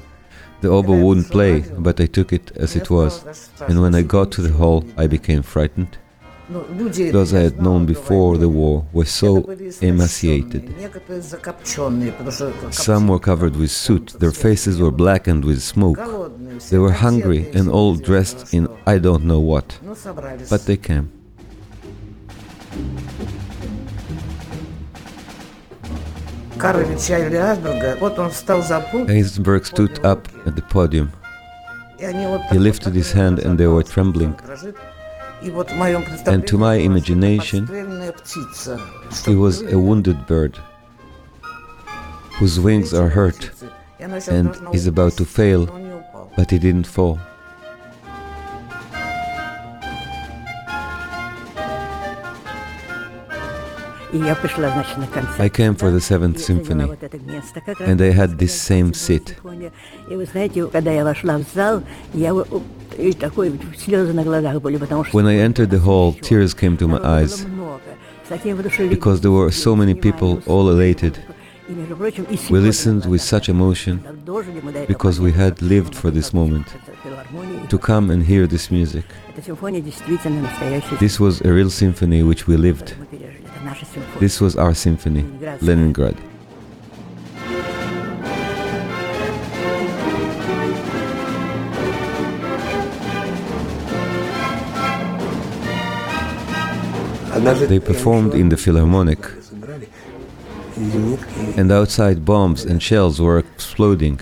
The 0.61 0.69
oboe 0.69 1.03
wouldn't 1.05 1.29
play, 1.29 1.63
but 1.77 1.99
I 1.99 2.05
took 2.05 2.33
it 2.33 2.51
as 2.55 2.75
it 2.75 2.89
was, 2.89 3.49
and 3.67 3.81
when 3.81 3.93
I 3.93 4.01
got 4.01 4.31
to 4.33 4.41
the 4.41 4.53
hall, 4.53 4.83
I 4.97 5.07
became 5.07 5.41
frightened. 5.43 5.97
Those 6.47 7.33
I 7.33 7.39
had 7.39 7.59
known 7.59 7.87
before 7.87 8.37
the 8.37 8.49
war 8.49 8.85
were 8.93 9.05
so 9.05 9.43
emaciated. 9.81 10.63
Some 12.71 13.07
were 13.07 13.19
covered 13.19 13.55
with 13.55 13.71
soot, 13.71 14.15
their 14.19 14.31
faces 14.31 14.79
were 14.79 14.91
blackened 14.91 15.43
with 15.43 15.63
smoke. 15.63 15.97
They 16.69 16.77
were 16.77 16.91
hungry 16.91 17.49
and 17.53 17.67
all 17.69 17.95
dressed 17.95 18.53
in 18.53 18.67
I 18.85 18.99
don't 18.99 19.23
know 19.23 19.39
what. 19.39 19.79
But 20.49 20.65
they 20.67 20.77
came. 20.77 21.11
Eisenberg 29.09 29.65
stood 29.65 30.05
up 30.05 30.27
at 30.45 30.55
the 30.55 30.61
podium. 30.61 31.11
He 31.99 32.59
lifted 32.59 32.93
his 32.93 33.11
hand 33.11 33.39
and 33.39 33.57
they 33.57 33.67
were 33.67 33.83
trembling. 33.83 34.35
And 36.25 36.47
to 36.47 36.57
my 36.57 36.75
imagination, 36.75 37.67
it 39.27 39.35
was 39.35 39.61
a 39.61 39.77
wounded 39.77 40.25
bird 40.25 40.57
whose 42.37 42.59
wings 42.59 42.93
are 42.93 43.09
hurt 43.09 43.51
and 43.99 44.55
is 44.73 44.87
about 44.87 45.13
to 45.13 45.25
fail, 45.25 45.65
but 46.35 46.51
he 46.51 46.59
didn't 46.59 46.87
fall. 46.87 47.19
I 55.39 55.49
came 55.49 55.75
for 55.75 55.91
the 55.91 55.99
Seventh 55.99 56.39
Symphony, 56.39 56.89
and 57.79 58.01
I 58.01 58.11
had 58.11 58.39
this 58.39 58.59
same 58.59 58.93
seat. 58.93 59.35
When 65.11 65.25
I 65.27 65.35
entered 65.35 65.69
the 65.69 65.79
hall, 65.79 66.13
tears 66.13 66.53
came 66.53 66.77
to 66.77 66.87
my 66.87 66.99
eyes 67.03 67.45
because 68.89 69.21
there 69.21 69.31
were 69.31 69.51
so 69.51 69.75
many 69.75 69.93
people 69.93 70.41
all 70.47 70.69
elated. 70.69 71.19
We 71.67 72.59
listened 72.59 73.05
with 73.05 73.21
such 73.21 73.49
emotion 73.49 73.95
because 74.87 75.19
we 75.19 75.31
had 75.31 75.61
lived 75.61 75.95
for 75.95 76.09
this 76.09 76.33
moment 76.33 76.67
to 77.69 77.77
come 77.77 78.09
and 78.11 78.23
hear 78.23 78.47
this 78.47 78.71
music. 78.71 79.05
This 80.99 81.19
was 81.19 81.41
a 81.41 81.51
real 81.51 81.69
symphony 81.69 82.23
which 82.23 82.47
we 82.47 82.55
lived. 82.55 82.95
This 84.19 84.39
was 84.39 84.55
our 84.55 84.73
symphony, 84.73 85.25
Leningrad. 85.61 86.15
They 97.45 97.79
performed 97.79 98.33
in 98.33 98.49
the 98.49 98.57
Philharmonic, 98.57 99.19
and 101.57 101.71
outside 101.71 102.25
bombs 102.25 102.65
and 102.65 102.81
shells 102.81 103.21
were 103.21 103.37
exploding. 103.37 104.19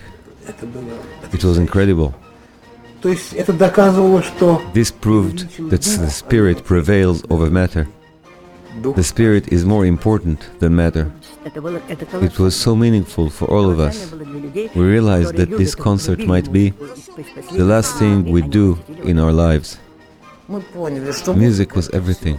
It 1.32 1.44
was 1.44 1.58
incredible. 1.58 2.14
This 3.02 4.92
proved 4.92 5.40
that 5.70 5.82
the 5.82 6.10
spirit 6.10 6.66
prevails 6.66 7.24
over 7.30 7.50
matter. 7.50 7.88
The 8.96 9.04
spirit 9.04 9.54
is 9.54 9.64
more 9.64 9.86
important 9.86 10.60
than 10.60 10.76
matter. 10.76 11.10
It 11.46 12.40
was 12.40 12.56
so 12.56 12.76
meaningful 12.76 13.30
for 13.30 13.50
all 13.50 13.70
of 13.70 13.80
us. 13.80 14.12
We 14.76 14.84
realized 14.84 15.36
that 15.36 15.50
this 15.50 15.76
concert 15.76 16.20
might 16.20 16.52
be 16.52 16.72
the 17.52 17.64
last 17.64 17.98
thing 18.00 18.26
we 18.26 18.42
do 18.42 18.80
in 19.04 19.18
our 19.18 19.32
lives. 19.32 19.78
Music 21.36 21.74
was 21.76 21.90
everything. 21.92 22.38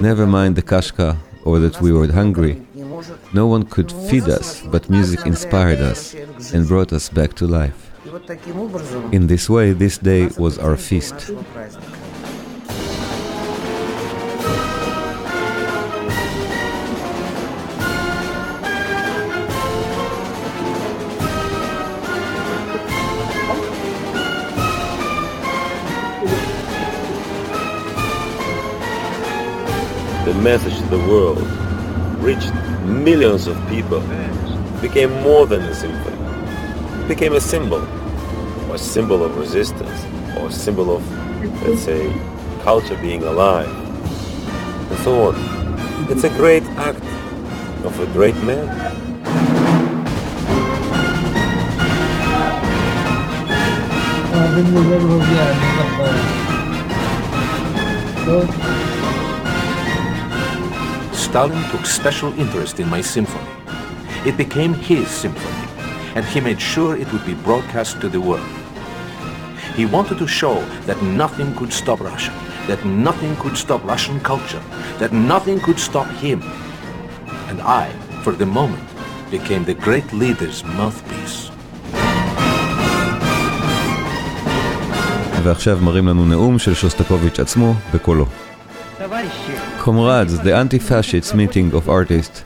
Never 0.00 0.26
mind 0.26 0.54
the 0.56 0.62
kashka 0.62 1.16
or 1.44 1.58
that 1.58 1.80
we 1.80 1.92
were 1.92 2.10
hungry. 2.12 2.62
No 3.32 3.46
one 3.46 3.64
could 3.64 3.90
feed 4.08 4.28
us, 4.28 4.62
but 4.62 4.88
music 4.88 5.26
inspired 5.26 5.80
us 5.80 6.14
and 6.54 6.68
brought 6.68 6.92
us 6.92 7.08
back 7.08 7.34
to 7.34 7.46
life. 7.46 7.90
In 9.12 9.26
this 9.26 9.50
way, 9.50 9.72
this 9.72 9.98
day 9.98 10.28
was 10.38 10.58
our 10.58 10.76
feast. 10.76 11.30
Message 30.48 30.78
to 30.78 30.86
the 30.86 30.98
world 31.10 31.38
reached 32.24 32.54
millions 33.04 33.46
of 33.46 33.54
people, 33.68 34.00
became 34.80 35.12
more 35.22 35.46
than 35.46 35.60
a 35.60 35.74
symbol, 35.74 36.10
it 37.02 37.06
became 37.06 37.34
a 37.34 37.40
symbol, 37.40 37.82
a 38.72 38.78
symbol 38.78 39.22
of 39.22 39.36
resistance, 39.36 40.06
or 40.38 40.46
a 40.46 40.50
symbol 40.50 40.96
of, 40.96 41.02
let's 41.66 41.82
say, 41.82 42.10
culture 42.62 42.96
being 42.96 43.22
alive, 43.24 43.68
and 44.90 44.98
so 45.00 45.28
on. 45.28 45.34
It's 46.10 46.24
a 46.24 46.30
great 46.30 46.62
act 46.78 47.04
of 47.84 48.00
a 48.00 48.06
great 48.06 48.36
man. 48.36 48.66
Stalin 61.27 61.63
took 61.71 61.85
special 61.85 62.31
interest 62.39 62.79
in 62.79 62.89
my 62.89 63.01
symphony. 63.01 63.49
It 64.25 64.37
became 64.37 64.73
his 64.73 65.07
symphony, 65.07 65.67
and 66.15 66.23
he 66.25 66.39
made 66.39 66.61
sure 66.61 66.95
it 66.95 67.11
would 67.11 67.25
be 67.25 67.33
broadcast 67.33 67.99
to 68.01 68.09
the 68.09 68.21
world. 68.21 68.47
He 69.75 69.85
wanted 69.85 70.17
to 70.19 70.27
show 70.27 70.55
that 70.85 71.01
nothing 71.01 71.55
could 71.55 71.73
stop 71.73 71.99
Russia, 71.99 72.33
that 72.67 72.85
nothing 72.85 73.35
could 73.37 73.57
stop 73.57 73.83
Russian 73.83 74.19
culture, 74.21 74.63
that 74.99 75.11
nothing 75.11 75.59
could 75.59 75.79
stop 75.79 76.07
him. 76.23 76.41
And 77.49 77.59
I, 77.61 77.89
for 78.23 78.33
the 78.33 78.45
moment, 78.45 78.87
became 79.31 79.63
the 79.65 79.73
great 79.73 80.13
leader's 80.13 80.63
mouthpiece. 80.63 81.49
ועכשיו 85.43 85.77
מראים 85.81 86.07
לנו 86.07 86.25
נאום 86.25 86.59
של 86.59 86.73
שוסטקוביץ' 86.73 87.39
עצמו 87.39 87.73
בקולו. 87.93 88.25
Comrades, 88.98 90.40
the 90.40 90.54
anti-fascist 90.54 91.32
meeting 91.32 91.72
of 91.72 91.88
artists 91.88 92.42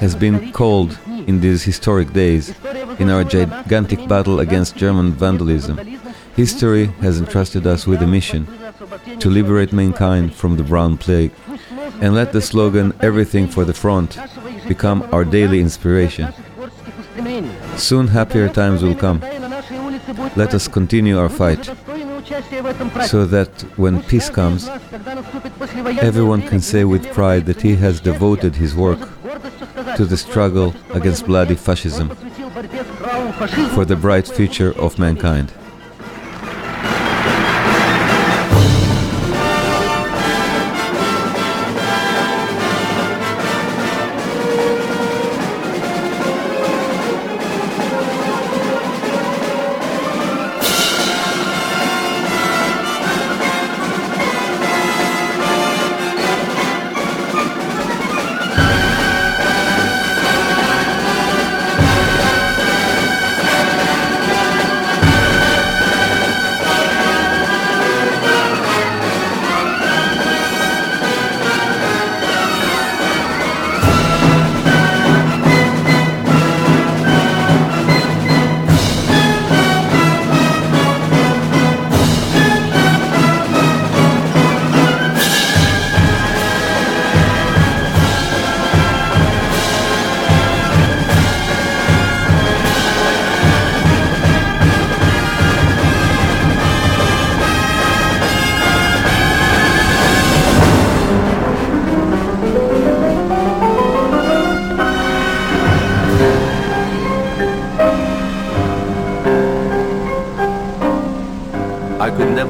has 0.00 0.16
been 0.16 0.50
called 0.52 0.98
in 1.28 1.40
these 1.40 1.62
historic 1.62 2.12
days, 2.12 2.52
in 2.98 3.08
our 3.08 3.22
gigantic 3.22 4.08
battle 4.08 4.40
against 4.40 4.74
German 4.74 5.12
vandalism, 5.12 5.78
history 6.34 6.86
has 7.02 7.20
entrusted 7.20 7.68
us 7.68 7.86
with 7.86 8.02
a 8.02 8.06
mission 8.06 8.48
to 9.20 9.30
liberate 9.30 9.72
mankind 9.72 10.34
from 10.34 10.56
the 10.56 10.64
brown 10.64 10.96
plague. 10.96 11.32
And 12.00 12.14
let 12.14 12.32
the 12.32 12.40
slogan, 12.40 12.92
Everything 13.00 13.46
for 13.46 13.64
the 13.64 13.74
Front, 13.74 14.18
become 14.66 15.06
our 15.12 15.24
daily 15.24 15.60
inspiration. 15.60 16.32
Soon 17.76 18.08
happier 18.08 18.48
times 18.48 18.82
will 18.82 18.96
come. 18.96 19.20
Let 20.34 20.52
us 20.52 20.66
continue 20.66 21.16
our 21.18 21.28
fight 21.28 21.70
so 23.06 23.26
that 23.26 23.50
when 23.76 24.02
peace 24.02 24.30
comes, 24.30 24.68
everyone 25.76 26.42
can 26.42 26.60
say 26.60 26.84
with 26.84 27.12
pride 27.12 27.46
that 27.46 27.62
he 27.62 27.76
has 27.76 28.00
devoted 28.00 28.56
his 28.56 28.74
work 28.74 28.98
to 29.96 30.04
the 30.04 30.16
struggle 30.16 30.74
against 30.90 31.26
bloody 31.26 31.54
fascism 31.54 32.08
for 33.74 33.84
the 33.84 33.96
bright 34.00 34.26
future 34.26 34.72
of 34.78 34.98
mankind. 34.98 35.52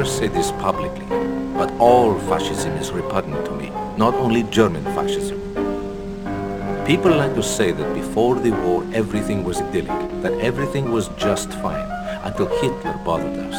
Never 0.00 0.10
say 0.10 0.28
this 0.28 0.50
publicly, 0.52 1.04
but 1.58 1.70
all 1.78 2.18
fascism 2.20 2.72
is 2.78 2.90
repugnant 2.90 3.44
to 3.44 3.52
me, 3.52 3.68
not 3.98 4.14
only 4.14 4.44
German 4.44 4.82
fascism. 4.96 5.38
People 6.86 7.10
like 7.10 7.34
to 7.34 7.42
say 7.42 7.70
that 7.70 7.94
before 7.94 8.36
the 8.36 8.50
war 8.64 8.82
everything 8.94 9.44
was 9.44 9.60
idyllic, 9.60 10.22
that 10.22 10.32
everything 10.40 10.90
was 10.90 11.08
just 11.18 11.52
fine, 11.64 11.86
until 12.24 12.46
Hitler 12.62 12.98
bothered 13.04 13.38
us. 13.40 13.58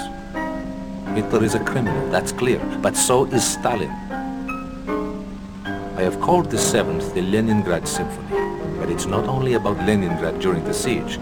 Hitler 1.16 1.44
is 1.44 1.54
a 1.54 1.60
criminal, 1.60 2.10
that's 2.10 2.32
clear, 2.32 2.60
but 2.82 2.98
so 2.98 3.26
is 3.26 3.44
Stalin. 3.46 3.92
I 6.00 6.02
have 6.02 6.20
called 6.20 6.50
the 6.50 6.58
seventh 6.58 7.14
the 7.14 7.22
Leningrad 7.22 7.88
Symphony, 7.88 8.80
but 8.80 8.90
it's 8.90 9.06
not 9.06 9.26
only 9.26 9.54
about 9.54 9.78
Leningrad 9.86 10.40
during 10.40 10.64
the 10.64 10.74
siege. 10.74 11.20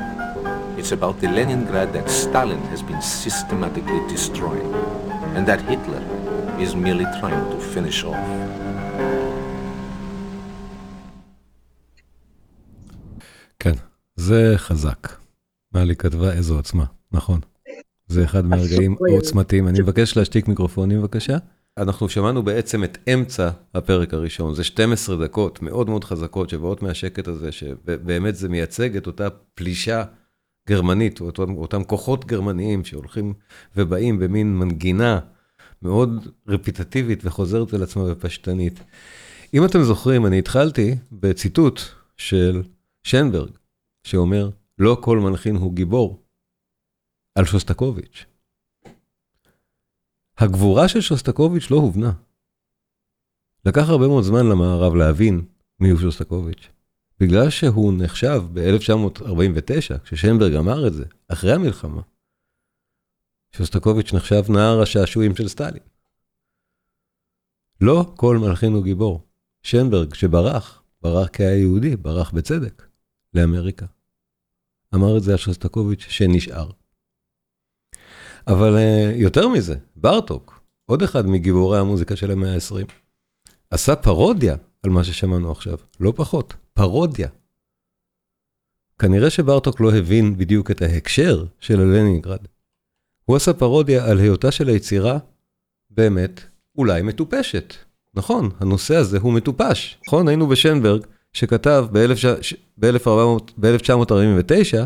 It's 0.77 0.93
about 0.93 1.19
the 1.19 1.27
Leningrad 1.27 1.91
that 1.91 2.09
Stalin 2.09 2.61
has 2.71 2.81
been 2.81 3.01
systematically 3.01 3.99
destroying, 4.07 4.71
and 5.35 5.45
that 5.47 5.61
Hitler 5.69 6.03
is 6.65 6.71
merely 6.75 7.07
trying 7.19 7.45
to 7.53 7.59
finish 7.73 8.03
off. 8.03 8.27
כן, 13.59 13.73
זה 14.15 14.53
חזק. 14.57 15.07
מלי 15.73 15.95
כתבה 15.95 16.31
איזו 16.31 16.55
עוצמה, 16.55 16.85
נכון. 17.11 17.39
זה 18.07 18.23
אחד 18.23 18.45
מהרגעים 18.45 18.95
העוצמתיים. 19.09 19.67
אני 19.67 19.79
מבקש 19.79 20.17
להשתיק 20.17 20.47
מיקרופונים 20.47 21.01
בבקשה. 21.01 21.37
אנחנו 21.77 22.09
שמענו 22.09 22.43
בעצם 22.43 22.83
את 22.83 22.97
אמצע 23.13 23.49
הפרק 23.75 24.13
הראשון, 24.13 24.53
זה 24.53 24.63
12 24.63 25.25
דקות 25.25 25.61
מאוד 25.61 25.89
מאוד 25.89 26.03
חזקות 26.03 26.49
שבאות 26.49 26.81
מהשקט 26.81 27.27
הזה, 27.27 27.51
שבאמת 27.51 28.35
זה 28.35 28.49
מייצג 28.49 28.97
את 28.97 29.07
אותה 29.07 29.29
פלישה 29.29 30.03
גרמנית, 30.69 31.21
או 31.21 31.25
אותם, 31.25 31.55
אותם 31.57 31.83
כוחות 31.83 32.25
גרמניים 32.25 32.85
שהולכים 32.85 33.33
ובאים 33.77 34.19
במין 34.19 34.57
מנגינה 34.57 35.19
מאוד 35.81 36.27
רפיטטיבית 36.47 37.25
וחוזרת 37.25 37.73
על 37.73 37.83
עצמה 37.83 38.03
ופשטנית. 38.11 38.79
אם 39.53 39.65
אתם 39.65 39.83
זוכרים, 39.83 40.25
אני 40.25 40.39
התחלתי 40.39 40.95
בציטוט 41.11 41.81
של 42.17 42.63
שנברג, 43.03 43.51
שאומר, 44.03 44.49
לא 44.77 44.97
כל 45.01 45.19
מנחין 45.19 45.55
הוא 45.55 45.73
גיבור, 45.73 46.23
על 47.35 47.45
שוסטקוביץ'. 47.45 48.25
הגבורה 50.37 50.87
של 50.87 51.01
שוסטקוביץ' 51.01 51.71
לא 51.71 51.75
הובנה. 51.77 52.11
לקח 53.65 53.89
הרבה 53.89 54.07
מאוד 54.07 54.23
זמן 54.23 54.45
למערב 54.45 54.95
להבין 54.95 55.41
מיהו 55.79 55.97
שוסטקוביץ'. 55.97 56.69
בגלל 57.19 57.49
שהוא 57.49 57.93
נחשב 57.97 58.43
ב-1949, 58.53 59.97
כששנברג 60.03 60.55
אמר 60.55 60.87
את 60.87 60.93
זה, 60.93 61.05
אחרי 61.27 61.53
המלחמה, 61.53 62.01
שוסטקוביץ' 63.51 64.13
נחשב 64.13 64.43
נער 64.49 64.81
השעשועים 64.81 65.35
של 65.35 65.47
סטלין. 65.47 65.83
לא 67.81 68.13
כל 68.15 68.37
מלחין 68.37 68.73
הוא 68.73 68.83
גיבור. 68.83 69.29
שנברג, 69.63 70.13
שברח, 70.13 70.83
ברח 71.01 71.27
כהיה 71.33 71.59
יהודי, 71.59 71.95
ברח 71.95 72.31
בצדק, 72.31 72.87
לאמריקה. 73.33 73.85
אמר 74.95 75.17
את 75.17 75.23
זה 75.23 75.31
על 75.31 75.37
שוסטקוביץ' 75.37 76.05
שנשאר. 76.09 76.69
אבל 78.47 78.75
uh, 78.75 79.15
יותר 79.15 79.47
מזה, 79.47 79.75
ברטוק, 79.95 80.61
עוד 80.85 81.01
אחד 81.01 81.25
מגיבורי 81.25 81.79
המוזיקה 81.79 82.15
של 82.15 82.31
המאה 82.31 82.53
ה-20, 82.53 82.91
עשה 83.69 83.95
פרודיה 83.95 84.55
על 84.83 84.91
מה 84.91 85.03
ששמענו 85.03 85.51
עכשיו, 85.51 85.77
לא 85.99 86.13
פחות, 86.15 86.53
פרודיה. 86.73 87.27
כנראה 88.99 89.29
שברטוק 89.29 89.81
לא 89.81 89.95
הבין 89.95 90.37
בדיוק 90.37 90.71
את 90.71 90.81
ההקשר 90.81 91.45
של 91.59 91.79
הלנינגרד. 91.79 92.39
הוא 93.25 93.35
עשה 93.35 93.53
פרודיה 93.53 94.05
על 94.05 94.19
היותה 94.19 94.51
של 94.51 94.67
היצירה 94.67 95.17
באמת 95.89 96.41
אולי 96.77 97.01
מטופשת. 97.01 97.73
נכון, 98.13 98.49
הנושא 98.59 98.95
הזה 98.95 99.17
הוא 99.17 99.33
מטופש. 99.33 99.97
נכון, 100.07 100.27
היינו 100.27 100.47
בשנברג 100.47 101.05
שכתב 101.33 101.87
ב-1949, 101.91 104.85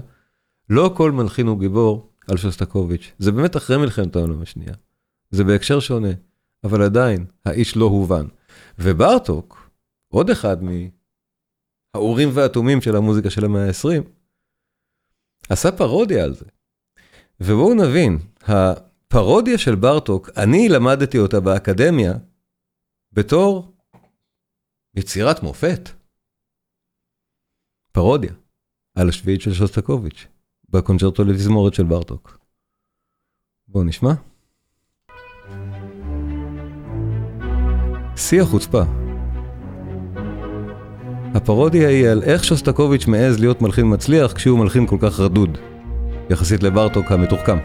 לא 0.70 0.94
כל 0.98 1.12
מלחין 1.12 1.48
הוא 1.48 1.60
גיבור 1.60 2.10
על 2.28 2.38
שוסטקוביץ'. 2.38 3.12
זה 3.20 3.32
באמת 3.32 3.58
אחרי 3.58 3.78
מלחמת 3.78 4.16
העולם 4.16 4.42
השנייה. 4.42 4.74
זה 5.32 5.44
בהקשר 5.44 5.80
שונה, 5.80 6.12
אבל 6.64 6.82
עדיין, 6.82 7.26
האיש 7.46 7.78
לא 7.78 7.86
הובן. 7.86 8.26
וברטוק, 8.80 9.63
עוד 10.14 10.30
אחד 10.30 10.58
מהאורים 10.64 12.30
והתומים 12.34 12.82
של 12.82 12.96
המוזיקה 12.96 13.30
של 13.30 13.46
המאה 13.46 13.68
ה-20, 13.68 14.04
עשה 15.50 15.72
פרודיה 15.78 16.24
על 16.24 16.34
זה. 16.34 16.46
ובואו 17.40 17.74
נבין, 17.74 18.18
הפרודיה 18.42 19.58
של 19.58 19.76
ברטוק, 19.76 20.30
אני 20.38 20.70
למדתי 20.70 21.18
אותה 21.18 21.40
באקדמיה 21.40 22.14
בתור 23.12 23.74
יצירת 24.96 25.44
מופת. 25.44 25.90
פרודיה 27.92 28.34
על 28.96 29.10
השביעית 29.10 29.42
של 29.42 29.54
שוסטקוביץ', 29.54 30.28
בקונצ'רטו 30.70 31.24
לתזמורת 31.24 31.74
של 31.74 31.84
ברטוק. 31.84 32.40
בואו 33.68 33.84
נשמע. 33.84 34.14
שיא 38.16 38.42
החוצפה. 38.42 39.03
הפרודיה 41.34 41.90
היא 41.90 42.08
על 42.08 42.24
איך 42.24 42.44
שוסטקוביץ' 42.44 43.08
מעז 43.08 43.40
להיות 43.40 43.62
מלחין 43.62 43.94
מצליח 43.94 44.34
כשהוא 44.34 44.60
מלחין 44.60 44.88
כל 44.88 44.98
כך 45.00 45.20
רדוד, 45.20 45.58
יחסית 46.30 46.64
לברטוק 46.64 47.12
המתוחכם. 47.12 47.58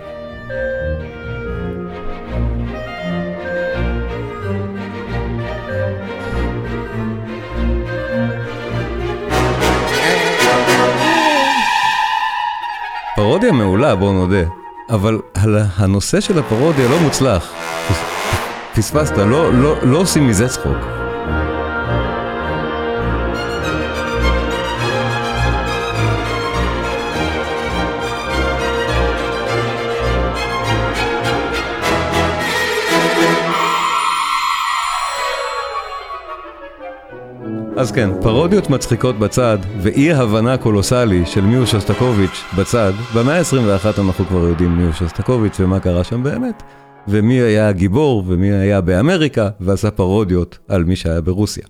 פרודיה 13.16 13.52
מעולה, 13.52 13.96
בואו 13.96 14.12
נודה, 14.12 14.44
אבל 14.90 15.18
הנושא 15.76 16.20
של 16.20 16.38
הפרודיה 16.38 16.88
לא 16.88 17.00
מוצלח. 17.00 17.52
פספסת, 18.74 19.18
לא, 19.18 19.52
לא, 19.52 19.76
לא 19.82 19.98
עושים 19.98 20.28
מזה 20.28 20.48
צחוק. 20.48 20.97
אז 37.78 37.92
כן, 37.92 38.10
פרודיות 38.22 38.70
מצחיקות 38.70 39.18
בצד, 39.18 39.58
ואי 39.82 40.12
הבנה 40.12 40.58
קולוסלי 40.58 41.26
של 41.26 41.40
מיהו 41.40 41.66
שוסטקוביץ' 41.66 42.44
בצד, 42.58 42.92
במאה 43.14 43.38
ה-21 43.38 44.00
אנחנו 44.00 44.24
כבר 44.24 44.48
יודעים 44.48 44.76
מיהו 44.76 44.92
שוסטקוביץ' 44.92 45.60
ומה 45.60 45.80
קרה 45.80 46.04
שם 46.04 46.22
באמת, 46.22 46.62
ומי 47.08 47.40
היה 47.40 47.68
הגיבור 47.68 48.24
ומי 48.26 48.52
היה 48.52 48.80
באמריקה, 48.80 49.50
ועשה 49.60 49.90
פרודיות 49.90 50.58
על 50.68 50.84
מי 50.84 50.96
שהיה 50.96 51.20
ברוסיה. 51.20 51.66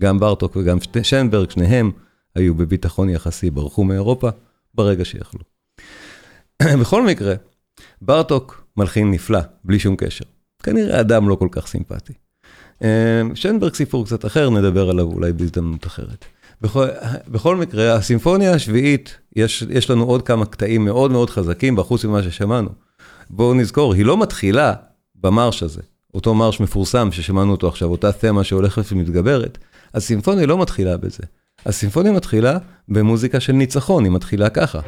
גם 0.00 0.20
ברטוק 0.20 0.56
וגם 0.56 0.78
שנברג, 1.02 1.50
שניהם 1.50 1.90
היו 2.34 2.54
בביטחון 2.54 3.08
יחסי, 3.08 3.50
ברחו 3.50 3.84
מאירופה 3.84 4.28
ברגע 4.74 5.04
שיכלו. 5.04 5.40
בכל 6.80 7.06
מקרה, 7.06 7.34
ברטוק 8.02 8.64
מלחין 8.76 9.10
נפלא, 9.10 9.40
בלי 9.64 9.78
שום 9.78 9.96
קשר. 9.96 10.24
כנראה 10.62 11.00
אדם 11.00 11.28
לא 11.28 11.34
כל 11.34 11.48
כך 11.50 11.66
סימפטי. 11.66 12.12
אמ, 12.82 12.86
שנברג 13.34 13.74
סיפור 13.74 14.04
קצת 14.04 14.24
אחר, 14.24 14.50
נדבר 14.50 14.90
עליו 14.90 15.06
אולי 15.06 15.32
בהזדמנות 15.32 15.86
אחרת. 15.86 16.24
בכל, 16.60 16.86
בכל 17.28 17.56
מקרה, 17.56 17.94
הסימפוניה 17.94 18.54
השביעית, 18.54 19.18
יש, 19.36 19.64
יש 19.70 19.90
לנו 19.90 20.04
עוד 20.04 20.22
כמה 20.22 20.46
קטעים 20.46 20.84
מאוד 20.84 21.10
מאוד 21.10 21.30
חזקים, 21.30 21.76
בחוץ 21.76 22.04
ממה 22.04 22.22
ששמענו. 22.22 22.68
בואו 23.30 23.54
נזכור, 23.54 23.94
היא 23.94 24.04
לא 24.04 24.16
מתחילה 24.16 24.74
במרש 25.14 25.62
הזה, 25.62 25.80
אותו 26.14 26.34
מרש 26.34 26.60
מפורסם 26.60 27.12
ששמענו 27.12 27.52
אותו 27.52 27.68
עכשיו, 27.68 27.88
אותה 27.88 28.12
תמה 28.12 28.44
שהולכת 28.44 28.92
ומתגברת. 28.92 29.58
הסימפוניה 29.94 30.46
לא 30.46 30.58
מתחילה 30.58 30.96
בזה. 30.96 31.22
הסימפוניה 31.66 32.12
מתחילה 32.12 32.58
במוזיקה 32.88 33.40
של 33.40 33.52
ניצחון, 33.52 34.04
היא 34.04 34.12
מתחילה 34.12 34.50
ככה. 34.50 34.80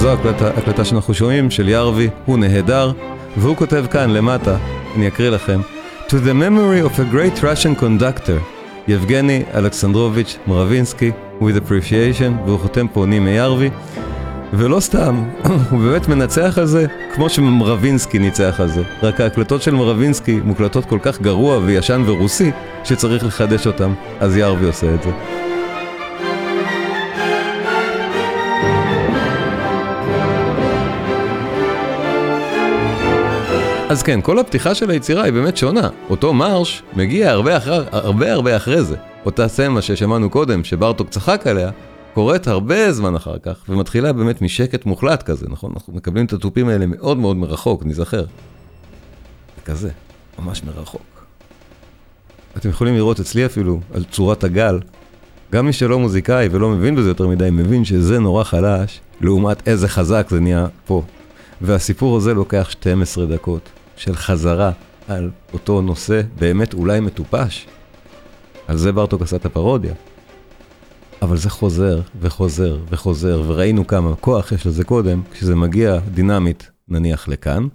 זו 0.00 0.12
הקלטה, 0.12 0.48
הקלטה 0.48 0.84
שאנחנו 0.84 1.14
שומעים 1.14 1.50
של 1.50 1.68
ירווי, 1.68 2.10
הוא 2.24 2.38
נהדר, 2.38 2.92
והוא 3.36 3.56
כותב 3.56 3.84
כאן 3.90 4.10
למטה, 4.10 4.56
אני 4.96 5.08
אקריא 5.08 5.30
לכם, 5.30 5.60
To 6.08 6.10
the 6.10 6.34
memory 6.34 6.90
of 6.90 6.98
a 6.98 7.14
great 7.14 7.42
Russian 7.42 7.82
conductor, 7.82 8.40
יבגני 8.88 9.42
אלכסנדרוביץ' 9.54 10.38
מרווינסקי, 10.46 11.10
with 11.40 11.44
appreciation, 11.44 12.46
והוא 12.46 12.58
חותם 12.58 12.86
פה 12.88 13.06
נימי 13.06 13.30
ירווי, 13.30 13.70
ולא 14.52 14.80
סתם, 14.80 15.22
הוא 15.70 15.80
באמת 15.80 16.08
מנצח 16.08 16.58
על 16.58 16.66
זה 16.66 16.86
כמו 17.14 17.28
שמרווינסקי 17.28 18.18
ניצח 18.18 18.60
על 18.60 18.68
זה. 18.68 18.82
רק 19.02 19.20
ההקלטות 19.20 19.62
של 19.62 19.74
מרווינסקי 19.74 20.40
מוקלטות 20.44 20.84
כל 20.84 20.98
כך 21.02 21.20
גרוע 21.20 21.58
וישן 21.64 22.02
ורוסי, 22.06 22.50
שצריך 22.84 23.24
לחדש 23.24 23.66
אותם, 23.66 23.94
אז 24.20 24.36
ירווי 24.36 24.66
עושה 24.66 24.94
את 24.94 25.02
זה. 25.02 25.10
אז 33.90 34.02
כן, 34.02 34.20
כל 34.20 34.38
הפתיחה 34.38 34.74
של 34.74 34.90
היצירה 34.90 35.24
היא 35.24 35.32
באמת 35.32 35.56
שונה. 35.56 35.88
אותו 36.10 36.34
מרש 36.34 36.82
מגיע 36.96 37.30
הרבה 37.30 37.56
אחר, 37.56 37.84
הרבה 37.92 38.32
הרבה 38.32 38.56
אחרי 38.56 38.82
זה. 38.84 38.96
אותה 39.24 39.48
סמה 39.48 39.82
ששמענו 39.82 40.30
קודם, 40.30 40.64
שברטוק 40.64 41.08
צחק 41.08 41.46
עליה, 41.46 41.70
קורית 42.14 42.48
הרבה 42.48 42.92
זמן 42.92 43.14
אחר 43.14 43.38
כך, 43.38 43.64
ומתחילה 43.68 44.12
באמת 44.12 44.42
משקט 44.42 44.86
מוחלט 44.86 45.22
כזה, 45.22 45.46
נכון? 45.48 45.72
אנחנו 45.74 45.92
מקבלים 45.92 46.26
את 46.26 46.32
התופים 46.32 46.68
האלה 46.68 46.86
מאוד 46.86 47.18
מאוד 47.18 47.36
מרחוק, 47.36 47.86
נזכר. 47.86 48.24
כזה, 49.64 49.90
ממש 50.38 50.62
מרחוק. 50.64 51.26
אתם 52.56 52.68
יכולים 52.68 52.94
לראות 52.94 53.20
אצלי 53.20 53.46
אפילו, 53.46 53.80
על 53.94 54.04
צורת 54.04 54.44
הגל, 54.44 54.80
גם 55.52 55.66
מי 55.66 55.72
שלא 55.72 55.98
מוזיקאי 55.98 56.48
ולא 56.50 56.68
מבין 56.68 56.96
בזה 56.96 57.08
יותר 57.08 57.26
מדי, 57.26 57.50
מבין 57.52 57.84
שזה 57.84 58.18
נורא 58.18 58.44
חלש, 58.44 59.00
לעומת 59.20 59.68
איזה 59.68 59.88
חזק 59.88 60.26
זה 60.30 60.40
נהיה 60.40 60.66
פה. 60.86 61.02
והסיפור 61.60 62.16
הזה 62.16 62.34
לוקח 62.34 62.70
12 62.70 63.26
דקות. 63.26 63.70
של 63.98 64.16
חזרה 64.16 64.70
על 65.08 65.30
אותו 65.52 65.80
נושא 65.80 66.20
באמת 66.38 66.74
אולי 66.74 67.00
מטופש. 67.00 67.66
על 68.68 68.76
זה 68.76 68.92
ברטוק 68.92 69.22
עשה 69.22 69.36
את 69.36 69.44
הפרודיה. 69.44 69.94
אבל 71.22 71.36
זה 71.36 71.50
חוזר 71.50 72.00
וחוזר 72.20 72.78
וחוזר, 72.90 73.42
וראינו 73.46 73.86
כמה 73.86 74.14
כוח 74.14 74.52
יש 74.52 74.66
לזה 74.66 74.84
קודם, 74.84 75.22
כשזה 75.32 75.56
מגיע 75.56 75.98
דינמית, 76.14 76.70
נניח 76.88 77.28
לכאן. 77.28 77.66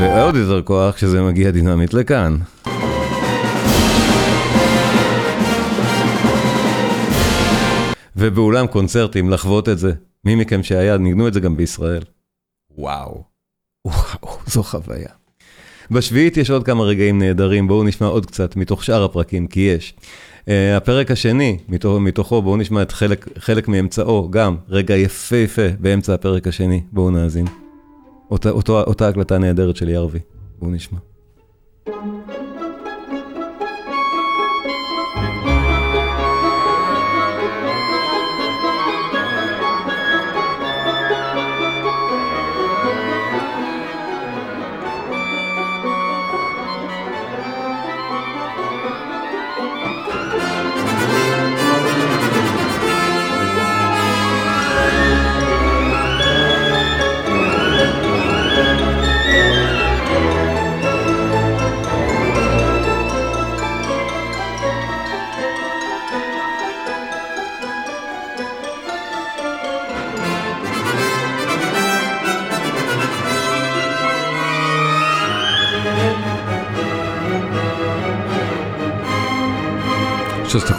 ועוד 0.00 0.36
יותר 0.36 0.62
כוח 0.62 0.94
כשזה 0.94 1.22
מגיע 1.22 1.50
דינמית 1.50 1.94
לכאן. 1.94 2.36
ובאולם 8.16 8.66
קונצרטים 8.66 9.30
לחוות 9.30 9.68
את 9.68 9.78
זה, 9.78 9.92
מי 10.24 10.34
מכם 10.34 10.62
שהיה, 10.62 10.98
ניגנו 10.98 11.28
את 11.28 11.34
זה 11.34 11.40
גם 11.40 11.56
בישראל. 11.56 12.02
וואו, 12.78 13.22
וואו, 13.84 14.38
זו 14.46 14.62
חוויה. 14.62 15.08
בשביעית 15.90 16.36
יש 16.36 16.50
עוד 16.50 16.64
כמה 16.64 16.84
רגעים 16.84 17.18
נהדרים, 17.18 17.68
בואו 17.68 17.84
נשמע 17.84 18.06
עוד 18.06 18.26
קצת 18.26 18.56
מתוך 18.56 18.84
שאר 18.84 19.04
הפרקים, 19.04 19.46
כי 19.46 19.60
יש. 19.60 19.94
Uh, 20.40 20.46
הפרק 20.76 21.10
השני, 21.10 21.58
מתוך, 21.68 22.00
מתוכו, 22.00 22.42
בואו 22.42 22.56
נשמע 22.56 22.82
את 22.82 22.92
חלק, 22.92 23.28
חלק 23.38 23.68
מאמצעו, 23.68 24.30
גם 24.30 24.56
רגע 24.68 24.96
יפהפה 24.96 25.68
באמצע 25.80 26.14
הפרק 26.14 26.46
השני, 26.46 26.82
בואו 26.92 27.10
נאזין. 27.10 27.46
אותה, 28.30 28.50
אותה, 28.50 28.72
אותה 28.72 29.08
הקלטה 29.08 29.38
נהדרת 29.38 29.76
של 29.76 29.88
ירבי, 29.88 30.18
בואו 30.58 30.70
נשמע. 30.70 30.98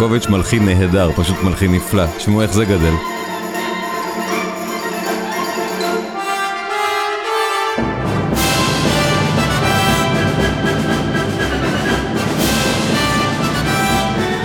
שוסטקוביץ' 0.03 0.27
מלחין 0.27 0.65
נהדר, 0.65 1.11
פשוט 1.15 1.35
מלחין 1.43 1.71
נפלא. 1.71 2.03
תשמעו 2.17 2.41
איך 2.41 2.53
זה 2.53 2.65
גדל. 2.65 2.93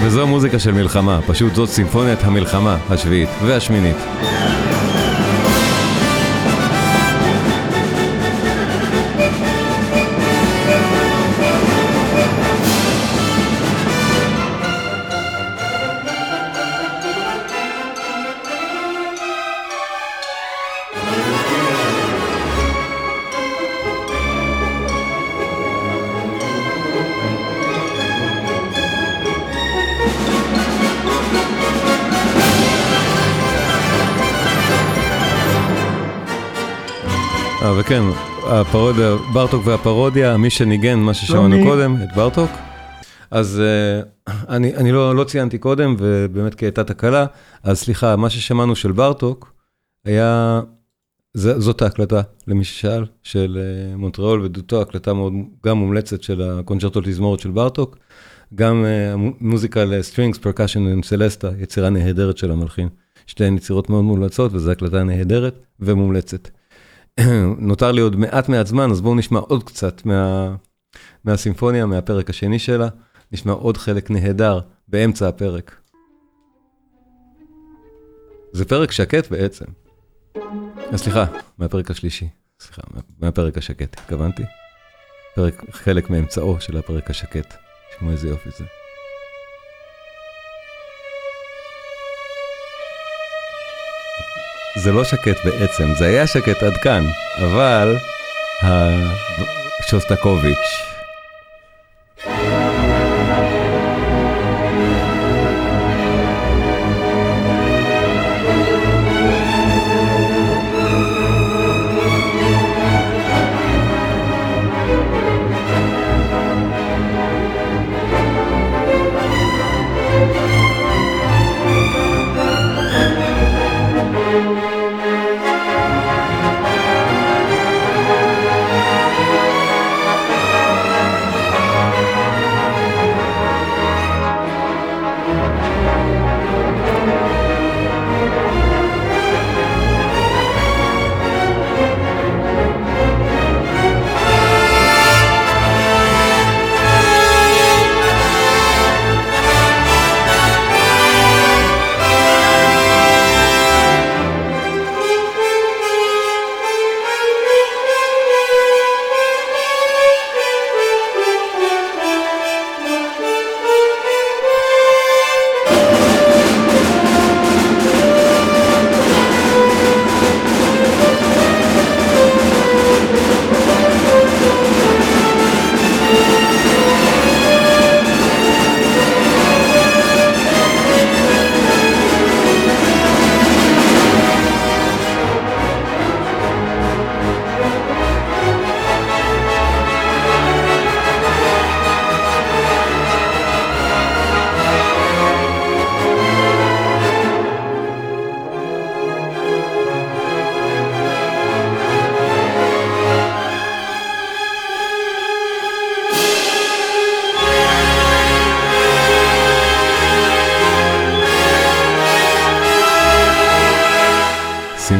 וזו 0.02 0.26
מוזיקה 0.26 0.58
של 0.58 0.72
מלחמה, 0.72 1.20
פשוט 1.26 1.54
זאת 1.54 1.68
סימפוניית 1.68 2.18
המלחמה 2.22 2.76
השביעית 2.90 3.28
והשמינית. 3.46 3.96
וכן, 37.76 38.02
הפרודיה, 38.46 39.16
ברטוק 39.32 39.66
והפרודיה, 39.66 40.36
מי 40.36 40.50
שניגן, 40.50 40.98
מה 40.98 41.14
ששמענו 41.14 41.58
לא 41.58 41.64
קודם, 41.64 41.96
את 42.02 42.08
ברטוק. 42.16 42.50
אז 43.30 43.62
אה, 44.28 44.30
אני, 44.48 44.76
אני 44.76 44.92
לא, 44.92 45.14
לא 45.16 45.24
ציינתי 45.24 45.58
קודם, 45.58 45.96
ובאמת 45.98 46.54
כי 46.54 46.64
הייתה 46.64 46.84
תקלה, 46.84 47.26
אז 47.62 47.78
סליחה, 47.78 48.16
מה 48.16 48.30
ששמענו 48.30 48.76
של 48.76 48.92
ברטוק 48.92 49.52
היה, 50.04 50.60
ז, 51.34 51.48
זאת 51.58 51.82
ההקלטה, 51.82 52.20
למי 52.46 52.64
ששאל, 52.64 53.04
של 53.22 53.58
אה, 53.58 53.96
מונטריאול 53.96 54.40
ודוטואה, 54.40 54.82
הקלטה 54.82 55.12
מאוד 55.12 55.32
גם 55.66 55.78
מומלצת 55.78 56.22
של 56.22 56.42
הקונצ'רטו 56.42 57.00
לתזמורת 57.00 57.40
של 57.40 57.50
ברטוק, 57.50 57.96
גם 58.54 58.84
אה, 58.84 59.18
מוזיקה 59.40 59.84
ל 59.84 59.90
strings, 59.90 60.38
percussion 60.38 60.98
ו 60.98 61.04
celesta, 61.04 61.50
יצירה 61.58 61.90
נהדרת 61.90 62.38
של 62.38 62.50
המלחין. 62.50 62.88
שתיהן 63.26 63.56
יצירות 63.56 63.90
מאוד 63.90 64.04
מומלצות, 64.04 64.54
וזו 64.54 64.70
הקלטה 64.70 65.02
נהדרת 65.02 65.58
ומומלצת. 65.80 66.48
נותר 67.58 67.92
לי 67.92 68.00
עוד 68.00 68.16
מעט 68.16 68.48
מעט 68.48 68.66
זמן, 68.66 68.90
אז 68.90 69.00
בואו 69.00 69.14
נשמע 69.14 69.38
עוד 69.38 69.64
קצת 69.64 70.06
מה, 70.06 70.54
מהסימפוניה, 71.24 71.86
מהפרק 71.86 72.30
השני 72.30 72.58
שלה. 72.58 72.88
נשמע 73.32 73.52
עוד 73.52 73.76
חלק 73.76 74.10
נהדר 74.10 74.60
באמצע 74.88 75.28
הפרק. 75.28 75.76
זה 78.52 78.64
פרק 78.64 78.92
שקט 78.92 79.30
בעצם. 79.30 79.64
סליחה, 80.96 81.24
מהפרק 81.58 81.90
השלישי. 81.90 82.28
סליחה, 82.60 82.82
מהפרק 83.18 83.58
השקט, 83.58 83.98
התכוונתי. 84.00 84.42
פרק, 85.34 85.64
חלק 85.70 86.10
מאמצעו 86.10 86.60
של 86.60 86.76
הפרק 86.76 87.10
השקט. 87.10 87.54
תשמעו 87.90 88.12
איזה 88.12 88.28
יופי 88.28 88.50
זה. 88.58 88.64
זה 94.78 94.92
לא 94.92 95.04
שקט 95.04 95.44
בעצם, 95.44 95.94
זה 95.94 96.06
היה 96.06 96.26
שקט 96.26 96.62
עד 96.62 96.76
כאן, 96.76 97.04
אבל 97.38 97.96
שוסטקוביץ' 99.90 100.97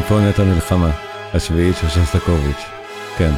סימפוניית 0.09 0.38
המלחמה, 0.38 0.90
השביעית 1.34 1.76
של 1.80 1.88
שוסטקוביץ', 1.88 2.64
כן. 3.18 3.30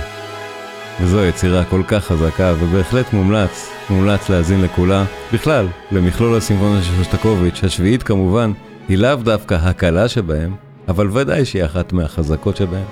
וזו 1.00 1.24
יצירה 1.24 1.64
כל 1.64 1.82
כך 1.88 2.04
חזקה, 2.04 2.54
ובהחלט 2.58 3.12
מומלץ, 3.12 3.70
מומלץ 3.90 4.28
להאזין 4.28 4.62
לכולה. 4.62 5.04
בכלל, 5.32 5.66
למכלול 5.92 6.36
הסימפוניה 6.36 6.82
של 6.82 6.92
שוסטקוביץ', 6.96 7.64
השביעית 7.64 8.02
כמובן, 8.02 8.52
היא 8.88 8.98
לאו 8.98 9.16
דווקא 9.16 9.54
הקלה 9.54 10.08
שבהם, 10.08 10.54
אבל 10.88 11.08
ודאי 11.12 11.44
שהיא 11.44 11.64
אחת 11.64 11.92
מהחזקות 11.92 12.56
שבהם. 12.56 12.86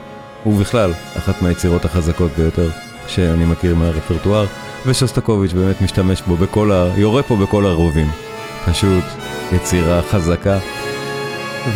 ובכלל, 0.46 0.90
אחת 1.18 1.42
מהיצירות 1.42 1.84
החזקות 1.84 2.30
ביותר 2.38 2.68
שאני 3.06 3.44
מכיר 3.44 3.74
מהרפרטואר, 3.74 4.46
ושוסטקוביץ' 4.86 5.52
באמת 5.52 5.80
משתמש 5.82 6.22
בו 6.26 6.36
בכל 6.36 6.72
ה... 6.72 6.88
יורה 6.96 7.22
פה 7.22 7.36
בכל 7.36 7.66
הרובים. 7.66 8.10
פשוט 8.66 9.04
יצירה 9.52 10.02
חזקה, 10.02 10.58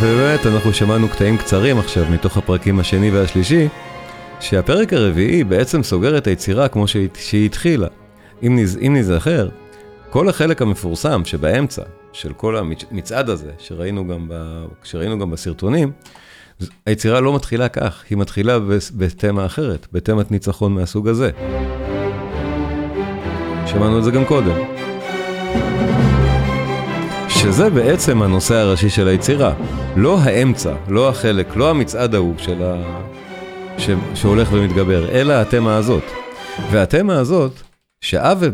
ובאמת, 0.01 0.45
אנחנו 0.45 0.73
שמענו 0.73 1.09
קטעים 1.09 1.37
קצרים 1.37 1.79
עכשיו 1.79 2.05
מתוך 2.11 2.37
הפרקים 2.37 2.79
השני 2.79 3.11
והשלישי, 3.11 3.67
שהפרק 4.39 4.93
הרביעי 4.93 5.43
בעצם 5.43 5.83
סוגר 5.83 6.17
את 6.17 6.27
היצירה 6.27 6.67
כמו 6.67 6.87
שהיא, 6.87 7.09
שהיא 7.15 7.45
התחילה. 7.45 7.87
אם, 8.43 8.59
נז, 8.59 8.77
אם 8.87 8.95
נזכר, 8.95 9.49
כל 10.09 10.29
החלק 10.29 10.61
המפורסם 10.61 11.25
שבאמצע, 11.25 11.81
של 12.13 12.33
כל 12.33 12.57
המצעד 12.57 13.29
הזה, 13.29 13.51
שראינו 13.59 14.07
גם, 14.07 14.27
ב, 14.29 14.65
שראינו 14.83 15.19
גם 15.19 15.31
בסרטונים, 15.31 15.91
היצירה 16.85 17.19
לא 17.19 17.35
מתחילה 17.35 17.69
כך, 17.69 18.03
היא 18.09 18.17
מתחילה 18.17 18.57
בתמה 18.97 19.45
אחרת, 19.45 19.87
בתמת 19.91 20.31
ניצחון 20.31 20.73
מהסוג 20.73 21.07
הזה. 21.07 21.31
שמענו 23.65 23.99
את 23.99 24.03
זה 24.03 24.11
גם 24.11 24.25
קודם. 24.25 24.55
שזה 27.43 27.69
בעצם 27.69 28.21
הנושא 28.21 28.55
הראשי 28.55 28.89
של 28.89 29.07
היצירה. 29.07 29.53
לא 29.95 30.19
האמצע, 30.19 30.75
לא 30.87 31.09
החלק, 31.09 31.55
לא 31.55 31.69
המצעד 31.69 32.15
ההוא 32.15 32.33
של 32.37 32.63
ה... 32.63 32.99
ש... 33.77 33.89
שהולך 34.15 34.49
ומתגבר, 34.51 35.09
אלא 35.09 35.33
התמה 35.33 35.77
הזאת. 35.77 36.03
והתמה 36.71 37.19
הזאת, 37.19 37.51
שעה, 38.01 38.33
ו... 38.39 38.49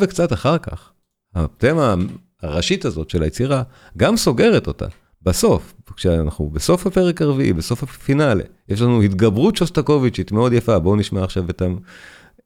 וקצת 0.00 0.32
אחר 0.32 0.58
כך, 0.58 0.92
התמה 1.34 1.94
הראשית 2.42 2.84
הזאת 2.84 3.10
של 3.10 3.22
היצירה, 3.22 3.62
גם 3.96 4.16
סוגרת 4.16 4.66
אותה. 4.66 4.86
בסוף, 5.22 5.74
כשאנחנו 5.96 6.50
בסוף 6.50 6.86
הפרק 6.86 7.22
הרביעי, 7.22 7.52
בסוף 7.52 7.82
הפינאלה, 7.82 8.44
יש 8.68 8.80
לנו 8.80 9.02
התגברות 9.02 9.56
שוסטקוביצ'ית 9.56 10.32
מאוד 10.32 10.52
יפה, 10.52 10.78
בואו 10.78 10.96
נשמע 10.96 11.24
עכשיו 11.24 11.50
את 11.50 11.62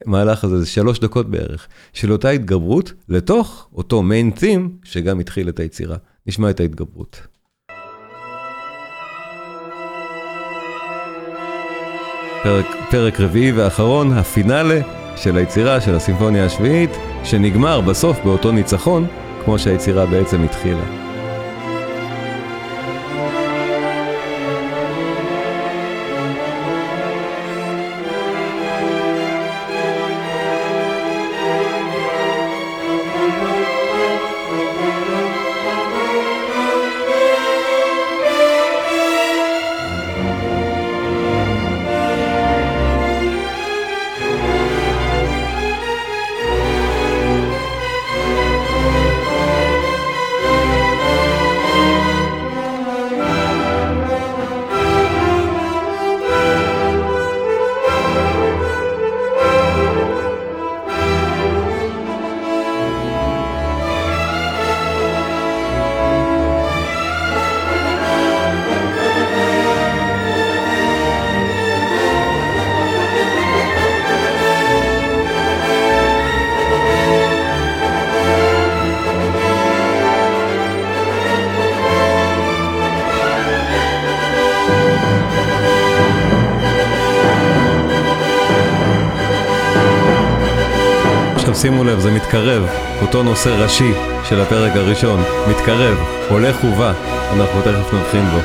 המהלך 0.07 0.45
הזה, 0.45 0.59
זה 0.59 0.67
שלוש 0.67 0.99
דקות 0.99 1.31
בערך, 1.31 1.67
של 1.93 2.13
אותה 2.13 2.31
התגברות 2.31 2.93
לתוך 3.09 3.69
אותו 3.75 4.03
מיין 4.03 4.31
תים 4.31 4.77
שגם 4.85 5.21
התחיל 5.21 5.49
את 5.49 5.61
היצירה. 5.61 5.97
נשמע 6.27 6.51
את 6.51 6.61
ההתגברות. 6.61 7.21
פרק, 12.43 12.67
פרק 12.91 13.21
רביעי 13.21 13.53
ואחרון, 13.53 14.13
הפינאלה 14.13 14.81
של 15.17 15.37
היצירה 15.37 15.81
של 15.81 15.95
הסימפוניה 15.95 16.47
השביעית, 16.47 16.91
שנגמר 17.25 17.81
בסוף 17.81 18.19
באותו 18.25 18.53
ניצחון, 18.53 19.07
כמו 19.45 19.59
שהיצירה 19.59 20.07
בעצם 20.07 20.43
התחילה. 20.43 21.08
שימו 91.61 91.85
לב, 91.85 91.99
זה 92.01 92.11
מתקרב, 92.11 92.67
אותו 93.03 93.23
נושא 93.23 93.49
ראשי 93.49 93.93
של 94.29 94.41
הפרק 94.41 94.77
הראשון, 94.77 95.23
מתקרב, 95.51 95.99
הולך 96.29 96.65
ובא, 96.65 96.93
אנחנו 97.33 97.63
תכף 97.63 97.95
נבחין 97.95 98.25
בו. 98.25 98.39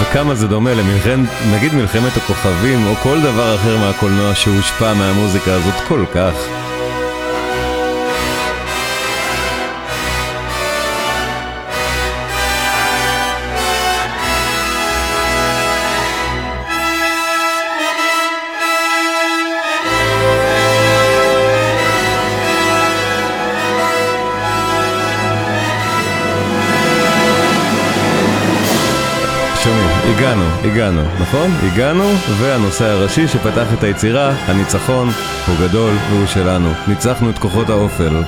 וכמה 0.00 0.34
זה 0.34 0.48
דומה 0.48 0.74
למלחמת, 0.74 1.28
נגיד 1.54 1.74
מלחמת 1.74 2.16
הכוכבים, 2.16 2.86
או 2.86 2.94
כל 2.94 3.20
דבר 3.20 3.54
אחר 3.54 3.76
מהקולנוע 3.78 4.34
שהושפע 4.34 4.94
מהמוזיקה 4.94 5.54
הזאת 5.54 5.74
כל 5.88 6.04
כך. 6.14 6.55
הגענו, 30.26 30.44
הגענו, 30.64 31.02
נכון? 31.20 31.50
הגענו, 31.62 32.04
והנושא 32.38 32.84
הראשי 32.84 33.28
שפתח 33.28 33.66
את 33.72 33.82
היצירה, 33.82 34.30
הניצחון, 34.46 35.08
הוא 35.46 35.68
גדול 35.68 35.94
והוא 36.10 36.26
שלנו. 36.26 36.72
ניצחנו 36.88 37.30
את 37.30 37.38
כוחות 37.38 37.70
האופל. 37.70 38.22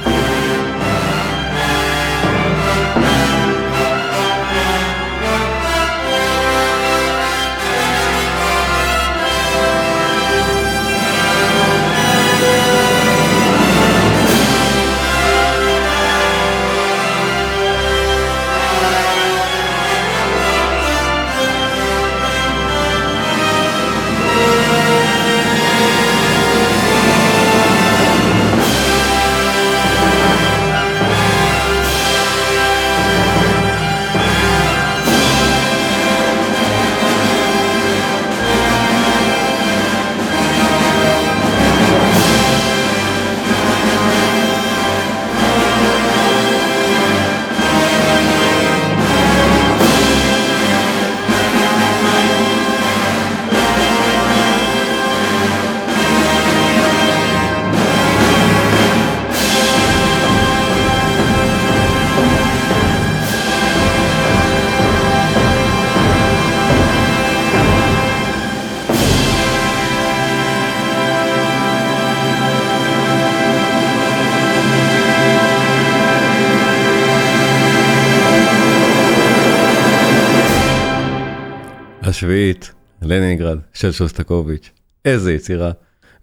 השביעית, 82.18 82.72
לנינגרד, 83.02 83.58
של 83.72 83.92
שוסטקוביץ'. 83.92 84.70
איזה 85.04 85.32
יצירה. 85.32 85.70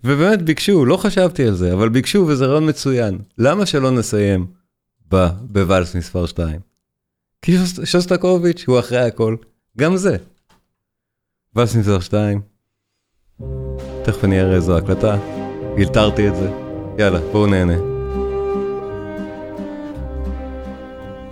ובאמת 0.04 0.42
ביקשו, 0.42 0.86
לא 0.86 0.98
חשבתי 0.98 1.48
על 1.48 1.56
זה, 1.56 1.74
אבל 1.74 1.90
ביקשו 1.90 2.26
וזה 2.28 2.46
רעיון 2.46 2.70
מצוין. 2.70 3.20
למה 3.38 3.66
שלא 3.66 3.92
נסיים 3.92 4.46
ב, 5.12 5.28
בוואלס 5.42 5.96
מספר 5.96 6.26
2? 6.26 6.60
כי 7.42 7.58
שוס, 7.58 7.80
שוסטקוביץ' 7.84 8.64
הוא 8.68 8.80
אחרי 8.80 9.00
הכל, 9.00 9.36
גם 9.78 9.98
זה. 9.98 10.18
ואלס 11.56 11.76
מספר 11.76 12.00
2, 12.00 12.42
תכף 14.04 14.24
אני 14.24 14.42
אראה 14.42 14.56
איזו 14.56 14.78
הקלטה, 14.78 15.18
גילתרתי 15.76 16.28
את 16.28 16.36
זה, 16.36 16.50
יאללה, 17.00 17.20
בואו 17.32 17.48
נהנה. 17.48 17.78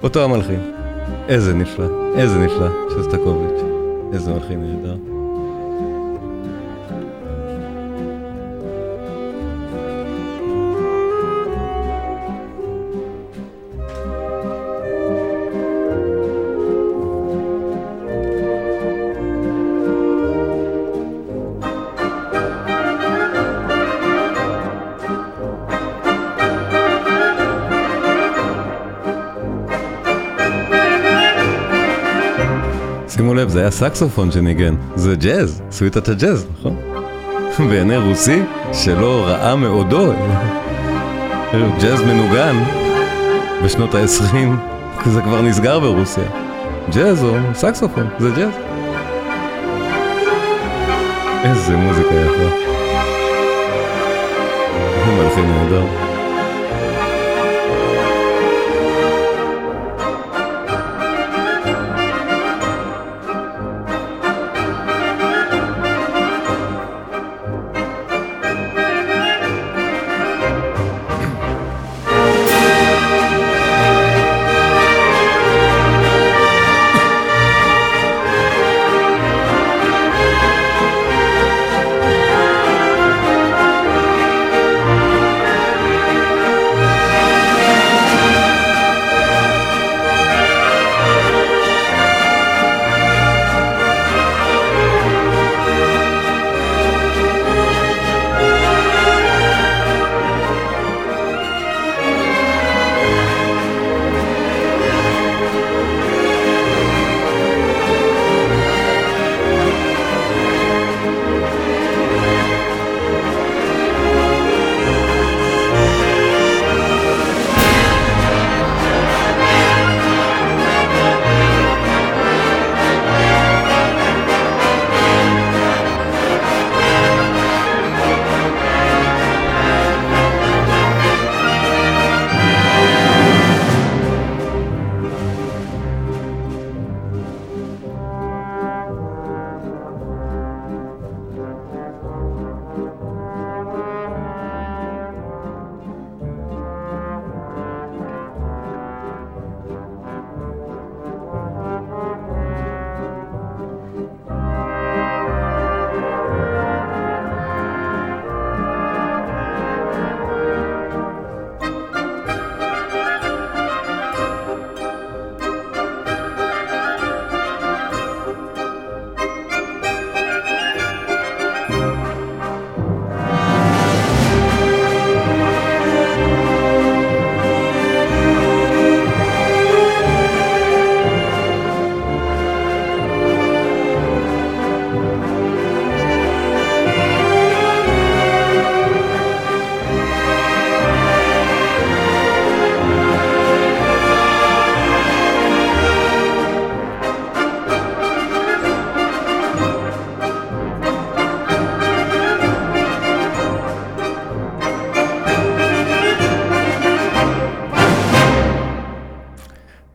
אותו 0.03 0.23
המלחין, 0.23 0.75
איזה 1.27 1.53
נפלא, 1.53 1.87
איזה 2.15 2.37
נפלא, 2.37 2.69
שוסטקוביץ'. 2.89 3.72
איזה 4.13 4.33
מלחין 4.33 4.61
נהדר. 4.61 5.12
היה 33.63 33.71
סקסופון 33.71 34.31
שניגן, 34.31 34.75
זה 34.95 35.15
ג'אז, 35.15 35.61
סוויטת 35.71 36.09
הג'אז, 36.09 36.45
נכון? 36.59 36.75
בעיני 37.69 37.97
רוסי 37.97 38.41
שלא 38.73 39.23
ראה 39.25 39.55
מעודו, 39.55 40.13
ג'אז 41.81 42.01
מנוגן 42.01 42.55
בשנות 43.63 43.95
ה-20, 43.95 44.35
זה 45.05 45.21
כבר 45.21 45.41
נסגר 45.41 45.79
ברוסיה. 45.79 46.23
ג'אז 46.93 47.23
או 47.23 47.35
סקסופון, 47.53 48.07
זה 48.19 48.29
ג'אז. 48.29 48.51
איזה 51.43 51.77
מוזיקה 51.77 52.15
יפה. 52.15 52.55
מלחין 55.07 55.45
נהדר. 55.45 56.12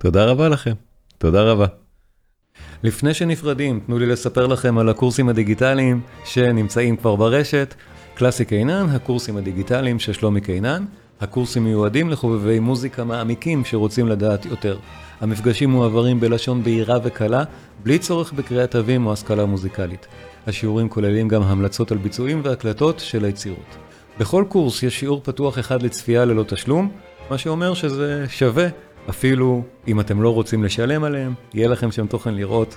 תודה 0.09 0.25
רבה 0.25 0.49
לכם. 0.49 0.73
תודה 1.19 1.43
רבה. 1.43 1.67
לפני 2.83 3.15
שנפרדים, 3.15 3.81
תנו 3.87 3.99
לי 3.99 4.07
לספר 4.07 4.47
לכם 4.47 4.79
על 4.79 4.89
הקורסים 4.89 5.29
הדיגיטליים 5.29 6.01
שנמצאים 6.25 6.97
כבר 6.97 7.17
ברשת. 7.17 7.75
קלאסי 8.15 8.45
קינן, 8.45 8.87
הקורסים 8.91 9.37
הדיגיטליים 9.37 9.99
של 9.99 10.13
שלומי 10.13 10.41
קינן. 10.41 10.85
הקורסים 11.21 11.65
מיועדים 11.65 12.11
לחובבי 12.11 12.59
מוזיקה 12.59 13.05
מעמיקים 13.05 13.65
שרוצים 13.65 14.09
לדעת 14.09 14.47
יותר. 14.47 14.79
המפגשים 15.21 15.71
מועברים 15.71 16.21
בלשון 16.21 16.63
בהירה 16.63 16.99
וקלה, 17.05 17.45
בלי 17.83 17.99
צורך 17.99 18.33
בקריאת 18.33 18.71
תווים 18.71 19.07
או 19.07 19.13
השכלה 19.13 19.47
מוזיקלית. 19.47 20.07
השיעורים 20.47 20.89
כוללים 20.89 21.29
גם 21.29 21.43
המלצות 21.43 21.93
על 21.93 21.99
ביצועים 21.99 22.41
והקלטות 22.45 23.01
של 23.01 23.25
היצירות. 23.25 23.77
בכל 24.19 24.45
קורס 24.49 24.83
יש 24.83 25.01
שיעור 25.01 25.21
פתוח 25.25 25.59
אחד 25.59 25.83
לצפייה 25.83 26.25
ללא 26.25 26.43
תשלום, 26.43 26.91
מה 27.31 27.39
שאומר 27.39 27.75
שזה 27.75 28.25
שווה, 28.29 28.69
אפילו 29.09 29.63
אם 29.89 30.01
אתם 30.01 30.23
לא 30.23 30.35
רוצים 30.35 30.65
לשלם 30.65 31.05
עליהם, 31.05 31.35
יהיה 31.55 31.69
לכם 31.69 31.93
שם 31.93 32.07
תוכן 32.07 32.35
לראות 32.35 32.77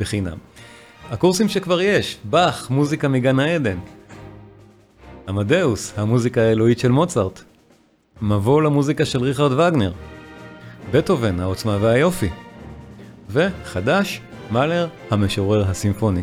בחינם. 0.00 0.36
הקורסים 1.10 1.48
שכבר 1.48 1.80
יש, 1.80 2.18
באך, 2.24 2.70
מוזיקה 2.70 3.08
מגן 3.08 3.38
העדן. 3.38 3.78
עמדאוס, 5.28 5.92
המוזיקה 5.96 6.40
האלוהית 6.40 6.78
של 6.78 6.90
מוצרט. 6.90 7.42
מבוא 8.22 8.62
למוזיקה 8.62 9.04
של 9.04 9.22
ריכרד 9.22 9.52
וגנר. 9.52 9.92
בטהובן, 10.90 11.40
העוצמה 11.40 11.78
והיופי. 11.80 12.30
וחדש, 13.30 14.20
מאלר, 14.50 14.88
המשורר 15.10 15.70
הסימפוני. 15.70 16.22